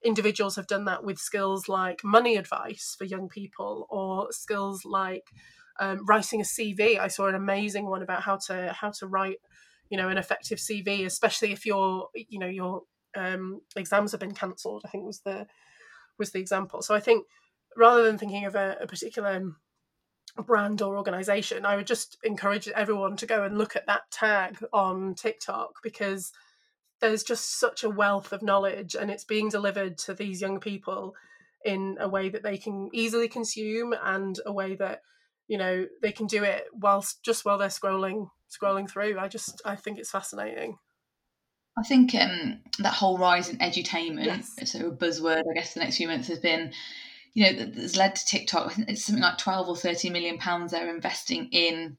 individuals 0.03 0.55
have 0.57 0.67
done 0.67 0.85
that 0.85 1.03
with 1.03 1.17
skills 1.17 1.67
like 1.67 2.03
money 2.03 2.35
advice 2.35 2.95
for 2.97 3.05
young 3.05 3.27
people 3.27 3.87
or 3.89 4.31
skills 4.31 4.85
like 4.85 5.31
um, 5.79 6.05
writing 6.05 6.41
a 6.41 6.43
CV. 6.43 6.99
I 6.99 7.07
saw 7.07 7.27
an 7.27 7.35
amazing 7.35 7.87
one 7.87 8.03
about 8.03 8.21
how 8.21 8.37
to 8.47 8.73
how 8.73 8.91
to 8.91 9.07
write 9.07 9.37
you 9.89 9.97
know 9.97 10.09
an 10.09 10.17
effective 10.17 10.59
CV, 10.59 11.05
especially 11.05 11.53
if 11.53 11.65
your 11.65 12.09
you 12.13 12.39
know 12.39 12.47
your 12.47 12.81
um, 13.15 13.61
exams 13.75 14.11
have 14.11 14.19
been 14.19 14.33
cancelled. 14.33 14.83
I 14.85 14.89
think 14.89 15.05
was 15.05 15.21
the 15.21 15.47
was 16.19 16.31
the 16.31 16.39
example. 16.39 16.81
So 16.81 16.93
I 16.93 16.99
think 16.99 17.25
rather 17.75 18.03
than 18.03 18.17
thinking 18.17 18.45
of 18.45 18.55
a, 18.55 18.77
a 18.81 18.87
particular 18.87 19.41
brand 20.45 20.81
or 20.81 20.97
organization, 20.97 21.65
I 21.65 21.75
would 21.75 21.87
just 21.87 22.17
encourage 22.23 22.67
everyone 22.69 23.15
to 23.17 23.25
go 23.25 23.43
and 23.43 23.57
look 23.57 23.75
at 23.75 23.87
that 23.87 24.09
tag 24.11 24.57
on 24.73 25.15
TikTok 25.15 25.81
because 25.83 26.31
there's 26.99 27.23
just 27.23 27.59
such 27.59 27.83
a 27.83 27.89
wealth 27.89 28.33
of 28.33 28.41
knowledge 28.41 28.95
and 28.95 29.11
it's 29.11 29.23
being 29.23 29.49
delivered 29.49 29.97
to 29.99 30.13
these 30.13 30.41
young 30.41 30.59
people 30.59 31.15
in 31.65 31.97
a 31.99 32.07
way 32.09 32.29
that 32.29 32.43
they 32.43 32.57
can 32.57 32.89
easily 32.93 33.27
consume 33.27 33.93
and 34.03 34.39
a 34.45 34.53
way 34.53 34.75
that 34.75 35.01
you 35.47 35.57
know 35.57 35.85
they 36.01 36.11
can 36.11 36.27
do 36.27 36.43
it 36.43 36.65
whilst 36.73 37.23
just 37.23 37.45
while 37.45 37.57
they're 37.57 37.67
scrolling 37.69 38.29
scrolling 38.49 38.89
through. 38.89 39.17
I 39.19 39.27
just 39.27 39.61
i 39.65 39.75
think 39.75 39.99
it's 39.99 40.11
fascinating. 40.11 40.77
I 41.77 41.83
think 41.83 42.15
um, 42.15 42.59
that 42.79 42.93
whole 42.93 43.19
rise 43.19 43.49
in 43.49 43.59
edutainment, 43.59 44.25
Yes. 44.25 44.71
so 44.71 44.87
a 44.87 44.91
buzzword, 44.91 45.43
I 45.49 45.53
guess, 45.53 45.75
the 45.75 45.79
next 45.81 45.97
few 45.97 46.07
months 46.07 46.27
has 46.27 46.39
been, 46.39 46.73
you 47.37 47.43
know, 47.43 47.53
that 47.53 47.75
has 47.75 47.95
led 47.95 48.15
to 48.15 48.25
TikTok. 48.25 48.65
I 48.65 48.73
think 48.73 48.89
it's 48.89 49.05
something 49.05 49.21
like 49.21 49.37
12 49.37 49.69
or 49.69 49.75
30 49.75 50.09
million 50.09 50.39
pounds 50.39 50.71
they're 50.71 50.93
investing 50.93 51.49
in 51.51 51.95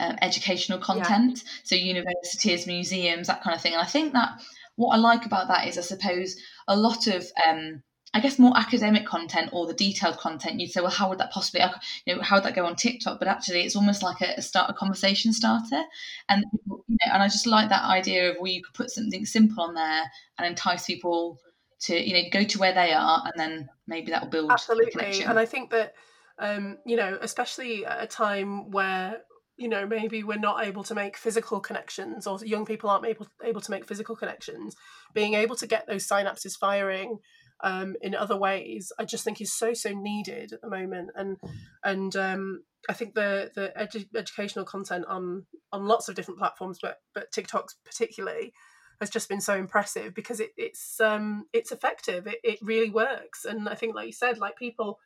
um, 0.00 0.16
educational 0.22 0.78
content. 0.78 1.44
So 1.64 1.74
universities, 1.74 2.66
museums, 2.66 3.26
that 3.26 3.42
kind 3.42 3.54
of 3.54 3.60
thing. 3.60 3.74
And 3.74 3.82
I 3.82 3.84
think 3.84 4.14
that 4.14 4.40
what 4.76 4.94
I 4.94 4.96
like 4.96 5.26
about 5.26 5.48
that 5.48 5.68
is, 5.68 5.76
I 5.76 5.82
suppose, 5.82 6.36
a 6.66 6.74
lot 6.78 7.08
of, 7.08 7.30
um, 7.46 7.82
I 8.14 8.20
guess, 8.20 8.38
more 8.38 8.56
academic 8.56 9.04
content 9.04 9.50
or 9.52 9.66
the 9.66 9.74
detailed 9.74 10.16
content. 10.16 10.58
You'd 10.58 10.70
say, 10.70 10.80
well, 10.80 10.90
how 10.90 11.10
would 11.10 11.18
that 11.18 11.30
possibly, 11.30 11.60
you 12.06 12.16
know, 12.16 12.22
how 12.22 12.36
would 12.36 12.44
that 12.44 12.56
go 12.56 12.64
on 12.64 12.74
TikTok? 12.74 13.18
But 13.18 13.28
actually, 13.28 13.64
it's 13.64 13.76
almost 13.76 14.02
like 14.02 14.22
a, 14.22 14.32
a 14.38 14.42
start, 14.42 14.70
a 14.70 14.72
conversation 14.72 15.34
starter. 15.34 15.82
And 16.30 16.42
you 16.66 16.78
know, 16.88 17.12
and 17.12 17.22
I 17.22 17.26
just 17.26 17.46
like 17.46 17.68
that 17.68 17.84
idea 17.84 18.30
of 18.30 18.38
where 18.38 18.50
you 18.50 18.62
could 18.62 18.72
put 18.72 18.90
something 18.90 19.26
simple 19.26 19.62
on 19.62 19.74
there 19.74 20.10
and 20.38 20.46
entice 20.48 20.86
people 20.86 21.38
to, 21.80 21.96
you 21.96 22.14
know, 22.14 22.28
go 22.32 22.44
to 22.44 22.58
where 22.58 22.74
they 22.74 22.92
are, 22.92 23.22
and 23.24 23.34
then 23.36 23.68
maybe 23.86 24.10
that 24.12 24.22
will 24.22 24.30
build 24.30 24.50
absolutely 24.50 25.22
and 25.22 25.38
i 25.38 25.44
think 25.44 25.70
that 25.70 25.94
um 26.38 26.78
you 26.86 26.96
know 26.96 27.18
especially 27.20 27.84
at 27.84 28.02
a 28.02 28.06
time 28.06 28.70
where 28.70 29.18
you 29.56 29.68
know 29.68 29.86
maybe 29.86 30.24
we're 30.24 30.38
not 30.38 30.66
able 30.66 30.82
to 30.82 30.94
make 30.94 31.16
physical 31.16 31.60
connections 31.60 32.26
or 32.26 32.38
young 32.44 32.64
people 32.64 32.90
aren't 32.90 33.06
able 33.06 33.26
able 33.44 33.60
to 33.60 33.70
make 33.70 33.86
physical 33.86 34.16
connections 34.16 34.74
being 35.12 35.34
able 35.34 35.56
to 35.56 35.66
get 35.66 35.86
those 35.86 36.06
synapses 36.06 36.56
firing 36.58 37.18
um 37.62 37.94
in 38.02 38.14
other 38.14 38.36
ways 38.36 38.92
i 38.98 39.04
just 39.04 39.24
think 39.24 39.40
is 39.40 39.56
so 39.56 39.72
so 39.74 39.90
needed 39.90 40.52
at 40.52 40.60
the 40.60 40.70
moment. 40.70 41.10
And 41.14 41.36
and 41.84 42.16
um 42.16 42.62
i 42.88 42.92
think 42.92 43.14
the 43.14 43.50
the 43.54 43.72
edu- 43.78 44.08
educational 44.16 44.64
content 44.64 45.04
on 45.08 45.46
on 45.72 45.84
lots 45.84 46.08
of 46.08 46.16
different 46.16 46.40
platforms 46.40 46.78
but 46.82 46.96
but 47.14 47.30
tiktok's 47.30 47.76
particularly 47.84 48.52
has 49.00 49.10
just 49.10 49.28
been 49.28 49.40
so 49.40 49.54
impressive 49.54 50.14
because 50.14 50.40
it, 50.40 50.52
it's 50.56 51.00
um 51.00 51.46
it's 51.52 51.72
effective. 51.72 52.26
It, 52.26 52.40
it 52.44 52.58
really 52.62 52.90
works. 52.90 53.44
And 53.44 53.68
i 53.68 53.74
think 53.74 53.94
like 53.94 54.06
you 54.06 54.12
said 54.12 54.38
like 54.38 54.56
people 54.56 54.98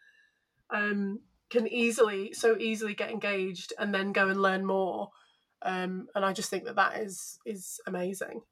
um 0.70 1.20
can 1.50 1.66
easily 1.66 2.32
so 2.34 2.56
easily 2.58 2.94
get 2.94 3.10
engaged 3.10 3.72
and 3.78 3.94
then 3.94 4.12
go 4.12 4.28
and 4.28 4.40
learn 4.42 4.64
more. 4.66 5.10
Um 5.62 6.08
and 6.14 6.24
i 6.24 6.32
just 6.32 6.50
think 6.50 6.64
that 6.64 6.76
that 6.76 6.98
is 6.98 7.38
is 7.44 7.80
amazing. 7.86 8.42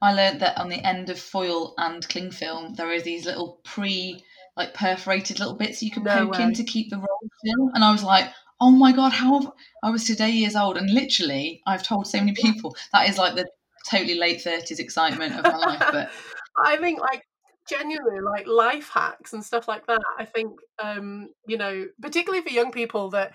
I 0.00 0.12
learned 0.12 0.40
that 0.40 0.56
on 0.58 0.68
the 0.68 0.84
end 0.86 1.10
of 1.10 1.18
foil 1.18 1.74
and 1.78 2.06
cling 2.08 2.30
film, 2.30 2.74
there 2.74 2.90
are 2.92 3.00
these 3.00 3.24
little 3.26 3.60
pre, 3.64 4.24
like 4.56 4.72
perforated 4.74 5.38
little 5.40 5.54
bits 5.54 5.82
you 5.82 5.90
can 5.90 6.04
No 6.04 6.26
poke 6.26 6.38
way. 6.38 6.42
in 6.44 6.54
to 6.54 6.64
keep 6.64 6.90
the 6.90 6.96
roll 6.98 7.30
still. 7.38 7.70
And 7.74 7.82
I 7.84 7.90
was 7.90 8.04
like, 8.04 8.30
oh 8.60 8.70
my 8.70 8.92
god, 8.92 9.12
how 9.12 9.40
have, 9.40 9.52
I 9.82 9.90
was 9.90 10.04
today 10.04 10.30
years 10.30 10.54
old, 10.56 10.76
and 10.76 10.90
literally, 10.90 11.62
I've 11.66 11.82
told 11.82 12.06
so 12.06 12.18
many 12.18 12.32
people 12.40 12.76
that 12.92 13.08
is 13.08 13.18
like 13.18 13.34
the 13.34 13.48
totally 13.88 14.18
late 14.18 14.42
thirties 14.42 14.78
excitement 14.78 15.34
of 15.34 15.44
my 15.44 15.56
life. 15.56 15.80
But 15.92 16.10
I 16.56 16.76
think 16.76 17.00
like 17.00 17.24
genuinely 17.68 18.20
like 18.20 18.46
life 18.46 18.90
hacks 18.92 19.32
and 19.32 19.44
stuff 19.44 19.68
like 19.68 19.86
that. 19.86 20.02
I 20.18 20.24
think 20.24 20.58
um, 20.82 21.30
you 21.46 21.56
know, 21.56 21.86
particularly 22.00 22.42
for 22.42 22.50
young 22.50 22.72
people 22.72 23.10
that 23.10 23.32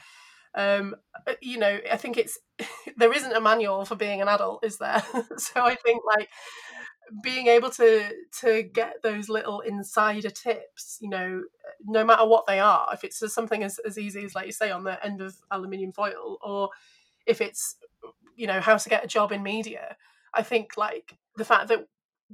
um 0.56 0.96
uh, 1.28 1.34
you 1.42 1.58
know, 1.58 1.80
I 1.92 1.98
think 1.98 2.18
it's 2.18 2.40
there 2.98 3.14
isn't 3.14 3.36
a 3.36 3.42
manual 3.42 3.86
for 3.86 3.96
being 3.96 4.22
an 4.22 4.28
adult, 4.28 4.66
is 4.66 4.78
there? 4.78 5.04
so 5.38 5.62
I 5.62 5.76
think 5.76 6.02
like 6.06 6.30
being 7.24 7.48
able 7.48 7.70
to 7.72 8.10
to 8.42 8.64
get 8.64 9.02
those 9.04 9.30
little 9.30 9.62
insider 9.62 10.30
tips, 10.30 10.98
you 11.02 11.10
know, 11.10 11.44
no 11.86 12.06
matter 12.06 12.26
what 12.26 12.46
they 12.48 12.60
are, 12.60 12.90
if 12.94 13.04
it's 13.04 13.22
something 13.34 13.64
as, 13.64 13.80
as 13.80 13.98
easy 13.98 14.24
as 14.24 14.36
like 14.36 14.46
you 14.46 14.52
say 14.52 14.72
on 14.72 14.84
the 14.84 15.04
end 15.04 15.22
of 15.22 15.36
aluminium 15.52 15.92
foil 15.92 16.38
or 16.42 16.70
if 17.26 17.42
it's 17.42 17.76
you 18.36 18.48
know 18.48 18.60
how 18.60 18.78
to 18.78 18.90
get 18.90 19.04
a 19.04 19.08
job 19.08 19.32
in 19.32 19.44
media 19.44 19.96
i 20.34 20.42
think 20.42 20.78
like 20.78 21.18
the 21.36 21.46
fact 21.46 21.70
that 21.70 21.88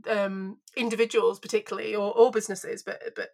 um 0.10 0.58
individuals 0.76 1.40
particularly 1.40 1.96
or, 1.96 2.16
or 2.18 2.32
businesses 2.32 2.84
but 2.84 3.02
but 3.16 3.30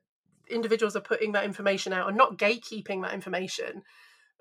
individuals 0.50 0.95
are 0.95 1.02
putting 1.02 1.32
that 1.32 1.45
information 1.45 1.93
out 1.93 2.08
and 2.08 2.17
not 2.17 2.38
gatekeeping 2.38 3.02
that 3.02 3.13
information 3.13 3.82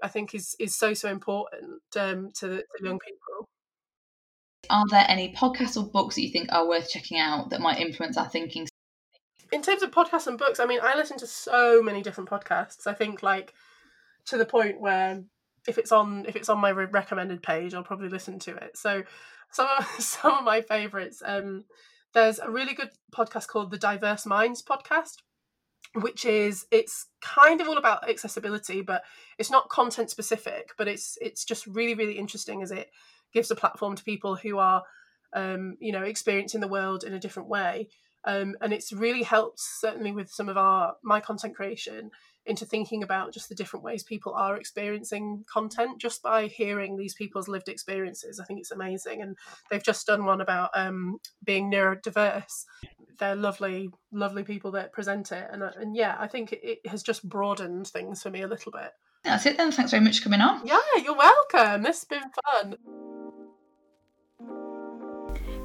i 0.02 0.09
think 0.09 0.35
is 0.35 0.56
is 0.59 0.76
so 0.76 0.92
so 0.92 1.09
important 1.09 1.80
um 1.98 2.30
to, 2.35 2.59
to 2.59 2.64
young 2.83 2.98
people. 2.98 3.46
Are 4.68 4.85
there 4.88 5.06
any 5.09 5.35
podcasts 5.35 5.76
or 5.76 5.90
books 5.90 6.14
that 6.14 6.22
you 6.22 6.30
think 6.30 6.52
are 6.52 6.68
worth 6.68 6.90
checking 6.90 7.18
out 7.18 7.50
that 7.50 7.61
might 7.61 7.80
influence 7.80 8.16
our 8.16 8.28
thinking? 8.28 8.68
in 9.52 9.62
terms 9.62 9.83
of 9.83 9.90
podcasts 9.90 10.26
and 10.26 10.38
books 10.38 10.61
i 10.61 10.66
mean 10.66 10.80
i 10.83 10.94
listen 10.96 11.18
to 11.18 11.26
so 11.26 11.83
many 11.83 12.02
different 12.02 12.30
podcasts. 12.30 12.87
I 12.87 12.94
think 12.94 13.22
like 13.22 13.54
to 14.26 14.37
the 14.37 14.44
point 14.44 14.80
where 14.80 15.22
if 15.66 15.78
it's 15.78 15.92
on 15.92 16.24
if 16.26 16.37
it's 16.37 16.48
on 16.48 16.59
my 16.59 16.70
recommended 16.70 17.42
page 17.42 17.74
i'll 17.74 17.83
probably 17.83 18.09
listen 18.09 18.38
to 18.40 18.54
it. 18.56 18.76
So 18.76 19.02
some 19.52 19.68
of 19.78 19.84
some 20.02 20.32
of 20.32 20.44
my 20.44 20.60
favorites 20.60 21.22
um 21.24 21.64
there's 22.12 22.38
a 22.38 22.50
really 22.50 22.74
good 22.74 22.90
podcast 23.14 23.46
called 23.48 23.70
the 23.70 23.78
diverse 23.78 24.26
minds 24.26 24.62
podcast 24.62 25.16
which 25.94 26.24
is 26.24 26.66
it's 26.70 27.06
kind 27.20 27.60
of 27.60 27.68
all 27.68 27.78
about 27.78 28.08
accessibility 28.08 28.80
but 28.80 29.02
it's 29.38 29.50
not 29.50 29.68
content 29.68 30.10
specific 30.10 30.70
but 30.78 30.86
it's 30.86 31.18
it's 31.20 31.44
just 31.44 31.66
really 31.66 31.94
really 31.94 32.18
interesting 32.18 32.62
as 32.62 32.70
it 32.70 32.90
gives 33.32 33.50
a 33.50 33.56
platform 33.56 33.96
to 33.96 34.04
people 34.04 34.36
who 34.36 34.58
are 34.58 34.82
um 35.34 35.76
you 35.80 35.92
know 35.92 36.02
experiencing 36.02 36.60
the 36.60 36.68
world 36.68 37.02
in 37.02 37.12
a 37.14 37.20
different 37.20 37.48
way 37.48 37.88
um, 38.24 38.54
and 38.61 38.72
it's 38.72 38.92
really 38.92 39.22
helped 39.22 39.61
certainly 39.61 40.12
with 40.12 40.30
some 40.30 40.48
of 40.48 40.56
our 40.56 40.94
my 41.02 41.20
content 41.20 41.54
creation 41.54 42.11
into 42.46 42.64
thinking 42.64 43.02
about 43.02 43.33
just 43.33 43.48
the 43.48 43.54
different 43.54 43.85
ways 43.85 44.02
people 44.02 44.33
are 44.35 44.56
experiencing 44.56 45.44
content 45.52 46.00
just 46.00 46.22
by 46.22 46.46
hearing 46.46 46.96
these 46.96 47.14
people's 47.14 47.48
lived 47.48 47.68
experiences. 47.68 48.40
I 48.40 48.44
think 48.44 48.61
it's 48.61 48.70
amazing 48.70 49.22
and 49.22 49.37
they've 49.70 49.83
just 49.83 50.06
done 50.06 50.24
one 50.24 50.40
about 50.40 50.70
um, 50.74 51.18
being 51.44 51.70
neurodiverse. 51.70 52.64
They're 53.18 53.37
lovely 53.37 53.90
lovely 54.11 54.42
people 54.42 54.72
that 54.72 54.92
present 54.92 55.33
it 55.33 55.46
and, 55.52 55.62
uh, 55.62 55.70
and 55.78 55.94
yeah 55.94 56.16
i 56.18 56.26
think 56.26 56.52
it, 56.52 56.61
it 56.62 56.87
has 56.87 57.02
just 57.02 57.28
broadened 57.28 57.87
things 57.87 58.22
for 58.22 58.30
me 58.30 58.42
a 58.42 58.48
little 58.48 58.72
bit. 58.72 58.90
That's 59.22 59.44
it 59.44 59.59
then. 59.59 59.70
Thanks 59.70 59.90
very 59.90 60.02
much 60.02 60.18
for 60.18 60.24
coming 60.24 60.40
on. 60.40 60.66
yeah 60.66 60.78
you're 61.04 61.16
welcome. 61.16 61.83
This 61.83 61.98
has 62.00 62.04
been 62.06 62.30
fun 62.52 62.76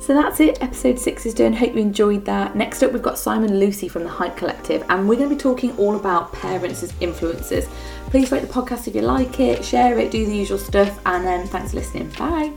So 0.05 0.13
that's 0.13 0.39
it, 0.39 0.61
episode 0.61 0.99
six 0.99 1.25
is 1.25 1.33
done. 1.33 1.51
Hope 1.51 1.73
you 1.73 1.81
enjoyed 1.81 2.25
that. 2.25 2.55
Next 2.55 2.83
up, 2.83 2.91
we've 2.91 3.01
got 3.01 3.17
Simon 3.17 3.57
Lucy 3.57 3.87
from 3.87 4.03
the 4.03 4.09
Hype 4.09 4.37
Collective, 4.37 4.85
and 4.87 5.09
we're 5.09 5.15
going 5.15 5.29
to 5.29 5.35
be 5.35 5.41
talking 5.41 5.75
all 5.77 5.95
about 5.95 6.31
parents 6.31 6.83
as 6.83 6.91
influencers. 6.93 7.67
Please 8.11 8.31
rate 8.31 8.41
the 8.43 8.47
podcast 8.47 8.87
if 8.87 8.93
you 8.93 9.01
like 9.01 9.39
it, 9.39 9.65
share 9.65 9.97
it, 9.97 10.11
do 10.11 10.23
the 10.23 10.37
usual 10.37 10.59
stuff, 10.59 10.99
and 11.07 11.25
then 11.25 11.47
thanks 11.47 11.71
for 11.71 11.77
listening. 11.77 12.09
Bye. 12.19 12.53